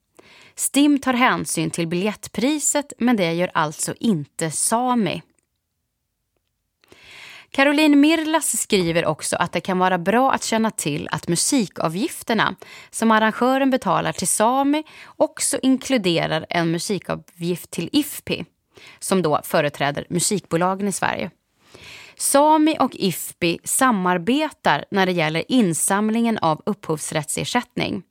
STIM 0.54 0.98
tar 0.98 1.12
hänsyn 1.12 1.70
till 1.70 1.88
biljettpriset 1.88 2.92
men 2.98 3.16
det 3.16 3.32
gör 3.32 3.50
alltså 3.54 3.94
inte 4.00 4.50
Sami. 4.50 5.22
Caroline 7.52 8.00
Mirlas 8.00 8.60
skriver 8.62 9.04
också 9.06 9.36
att 9.36 9.52
det 9.52 9.60
kan 9.60 9.78
vara 9.78 9.98
bra 9.98 10.32
att 10.32 10.44
känna 10.44 10.70
till 10.70 11.08
att 11.10 11.28
musikavgifterna 11.28 12.56
som 12.90 13.10
arrangören 13.10 13.70
betalar 13.70 14.12
till 14.12 14.28
Sami 14.28 14.84
också 15.16 15.58
inkluderar 15.62 16.46
en 16.48 16.70
musikavgift 16.70 17.70
till 17.70 17.90
IFPI 17.92 18.44
som 18.98 19.22
då 19.22 19.40
företräder 19.44 20.06
musikbolagen 20.10 20.88
i 20.88 20.92
Sverige. 20.92 21.30
Sami 22.16 22.76
och 22.80 22.94
IFPI 22.94 23.58
samarbetar 23.64 24.84
när 24.90 25.06
det 25.06 25.12
gäller 25.12 25.44
insamlingen 25.48 26.38
av 26.38 26.62
upphovsrättsersättning 26.66 28.02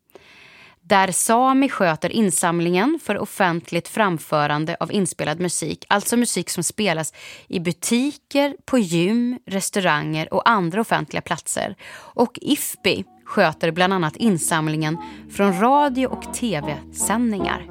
där 0.90 1.12
Sami 1.12 1.70
sköter 1.70 2.12
insamlingen 2.12 3.00
för 3.04 3.18
offentligt 3.18 3.88
framförande 3.88 4.78
av 4.80 4.92
inspelad 4.92 5.40
musik, 5.40 5.86
alltså 5.90 6.18
musik 6.18 6.50
som 6.50 6.64
spelas 6.64 7.14
i 7.48 7.60
butiker, 7.60 8.56
på 8.66 8.78
gym, 8.78 9.40
restauranger 9.46 10.34
och 10.34 10.50
andra 10.50 10.82
offentliga 10.82 11.22
platser. 11.22 11.76
Och 11.94 12.40
IFPI 12.42 13.06
sköter 13.26 13.72
bland 13.72 13.94
annat 13.94 14.16
insamlingen 14.16 14.98
från 15.32 15.60
radio 15.60 16.08
och 16.08 16.34
tv-sändningar. 16.34 17.66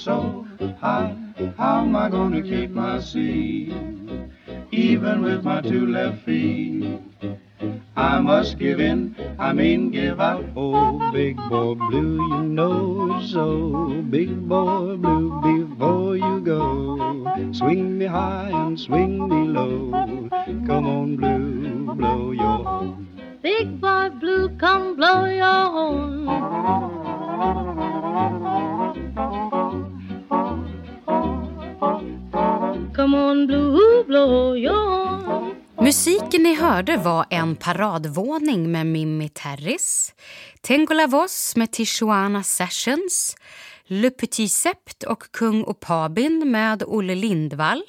So 0.00 0.46
I 7.98 8.20
must 8.20 8.58
give 8.58 8.78
in, 8.78 9.16
I 9.40 9.52
mean 9.52 9.90
give 9.90 10.20
out. 10.20 10.44
Oh, 10.54 11.10
big 11.12 11.36
boy 11.50 11.74
blue, 11.74 12.28
you 12.28 12.42
know 12.44 13.20
so. 13.26 14.04
Big 14.08 14.48
boy 14.48 14.94
blue, 14.94 15.40
before 15.42 16.16
you 16.16 16.40
go, 16.40 17.52
Swing 17.52 17.98
me 17.98 18.06
high 18.06 18.50
and 18.52 18.78
swing 18.78 19.28
me 19.28 19.48
low. 19.48 19.90
Come 20.64 20.86
on, 20.86 21.16
blue, 21.16 21.92
blow 21.96 22.30
your 22.30 22.58
horn. 22.62 23.08
Big 23.42 23.80
boy 23.80 24.10
blue, 24.20 24.48
come 24.58 24.94
blow 24.94 25.24
your 25.24 25.64
horn. 25.74 26.26
Come 32.92 33.14
on 33.14 33.46
blue, 33.48 34.04
blow 34.04 34.52
your 34.52 34.72
horn. 34.72 35.17
Musiken 35.88 36.42
ni 36.42 36.54
hörde 36.54 36.96
var 36.96 37.26
En 37.30 37.56
paradvåning 37.56 38.72
med 38.72 38.86
Mimmi 38.86 39.28
Terris, 39.28 40.14
Tengo 40.60 40.94
la 40.94 41.06
voz 41.06 41.56
med 41.56 41.72
Tijuana 41.72 42.42
Sessions, 42.42 43.36
Le 43.86 44.10
Petit 44.10 44.52
Sept 44.52 45.02
och 45.02 45.22
Kung 45.32 45.62
och 45.62 45.80
Pabin 45.80 46.50
med 46.50 46.82
Olle 46.86 47.14
Lindvall, 47.14 47.82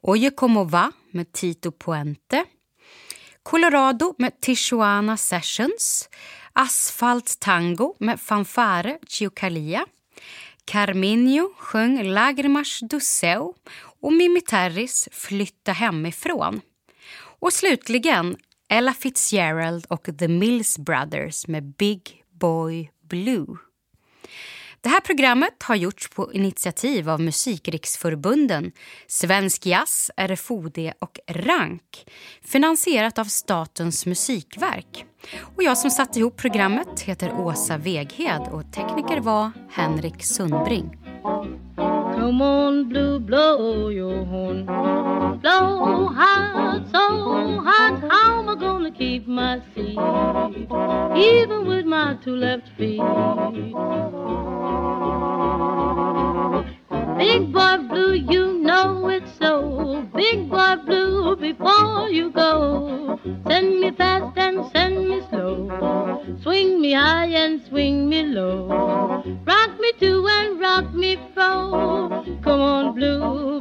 Oye 0.00 0.30
como 0.30 0.64
va 0.64 0.92
med 1.10 1.32
Tito 1.32 1.72
Puente, 1.72 2.44
Colorado 3.42 4.14
med 4.18 4.40
Tijuana 4.40 5.16
Sessions, 5.16 6.08
Asfalt 6.52 7.40
Tango 7.40 7.94
med 7.98 8.20
Fanfare 8.20 8.98
Chiocalia, 9.08 9.86
Carminho 10.64 11.48
sjöng 11.58 12.02
Lagrimas 12.02 12.80
do 12.80 13.00
Seu 13.00 13.54
och 14.00 14.12
Mimmi 14.12 14.40
Terris 14.40 15.08
Flytta 15.12 15.72
hemifrån. 15.72 16.60
Och 17.40 17.52
slutligen 17.52 18.36
Ella 18.68 18.94
Fitzgerald 18.94 19.86
och 19.88 20.08
The 20.18 20.28
Mills 20.28 20.78
Brothers 20.78 21.46
med 21.46 21.64
Big 21.64 22.22
Boy 22.40 22.90
Blue. 23.08 23.46
Det 24.80 24.88
här 24.88 25.00
programmet 25.00 25.62
har 25.62 25.74
gjorts 25.74 26.10
på 26.10 26.32
initiativ 26.32 27.10
av 27.10 27.20
Musikriksförbunden 27.20 28.72
Svensk 29.06 29.66
Jazz, 29.66 30.10
RFOD 30.16 30.78
och 30.98 31.18
RANK 31.26 32.06
finansierat 32.42 33.18
av 33.18 33.24
Statens 33.24 34.06
musikverk. 34.06 35.04
Och 35.56 35.62
jag 35.62 35.78
som 35.78 35.90
satte 35.90 36.18
ihop 36.18 36.36
programmet 36.36 37.00
heter 37.00 37.32
Åsa 37.40 37.78
Veghed 37.78 38.42
och 38.52 38.72
tekniker 38.72 39.20
var 39.20 39.50
Henrik 39.70 40.24
Sundbring. 40.24 40.98
Come 42.32 42.40
on, 42.40 42.88
blue, 42.88 43.20
blow 43.20 43.90
your 43.90 44.24
horn. 44.24 44.64
Blow 44.64 46.06
hot, 46.06 46.82
so 46.90 47.60
hot. 47.60 48.00
How 48.10 48.40
am 48.40 48.48
I 48.48 48.54
gonna 48.54 48.90
keep 48.90 49.26
my 49.26 49.60
seat? 49.74 49.98
Even 51.14 51.66
with 51.66 51.84
my 51.84 52.16
two 52.24 52.34
left 52.34 52.70
feet. 52.78 53.02
Big 57.18 57.52
boy 57.52 57.76
blue, 57.88 58.14
you 58.14 58.58
know 58.58 59.08
it's 59.08 59.38
so. 59.38 60.06
Big 60.14 60.48
boy 60.48 60.76
blue, 60.86 61.36
before 61.36 62.08
you 62.08 62.30
go, 62.30 63.18
send 63.46 63.80
me 63.80 63.90
fast 63.92 64.36
and 64.36 64.70
send 64.72 65.08
me 65.08 65.20
slow. 65.30 66.22
Swing 66.42 66.80
me 66.80 66.92
high 66.92 67.26
and 67.26 67.62
swing 67.68 68.08
me 68.08 68.22
low. 68.22 69.22
Rock 69.46 69.80
me 69.80 69.92
to 70.00 70.26
and 70.26 70.60
rock 70.60 70.92
me 70.94 71.18
fro. 71.34 72.24
Come 72.42 72.60
on, 72.60 72.94
blue, 72.94 73.60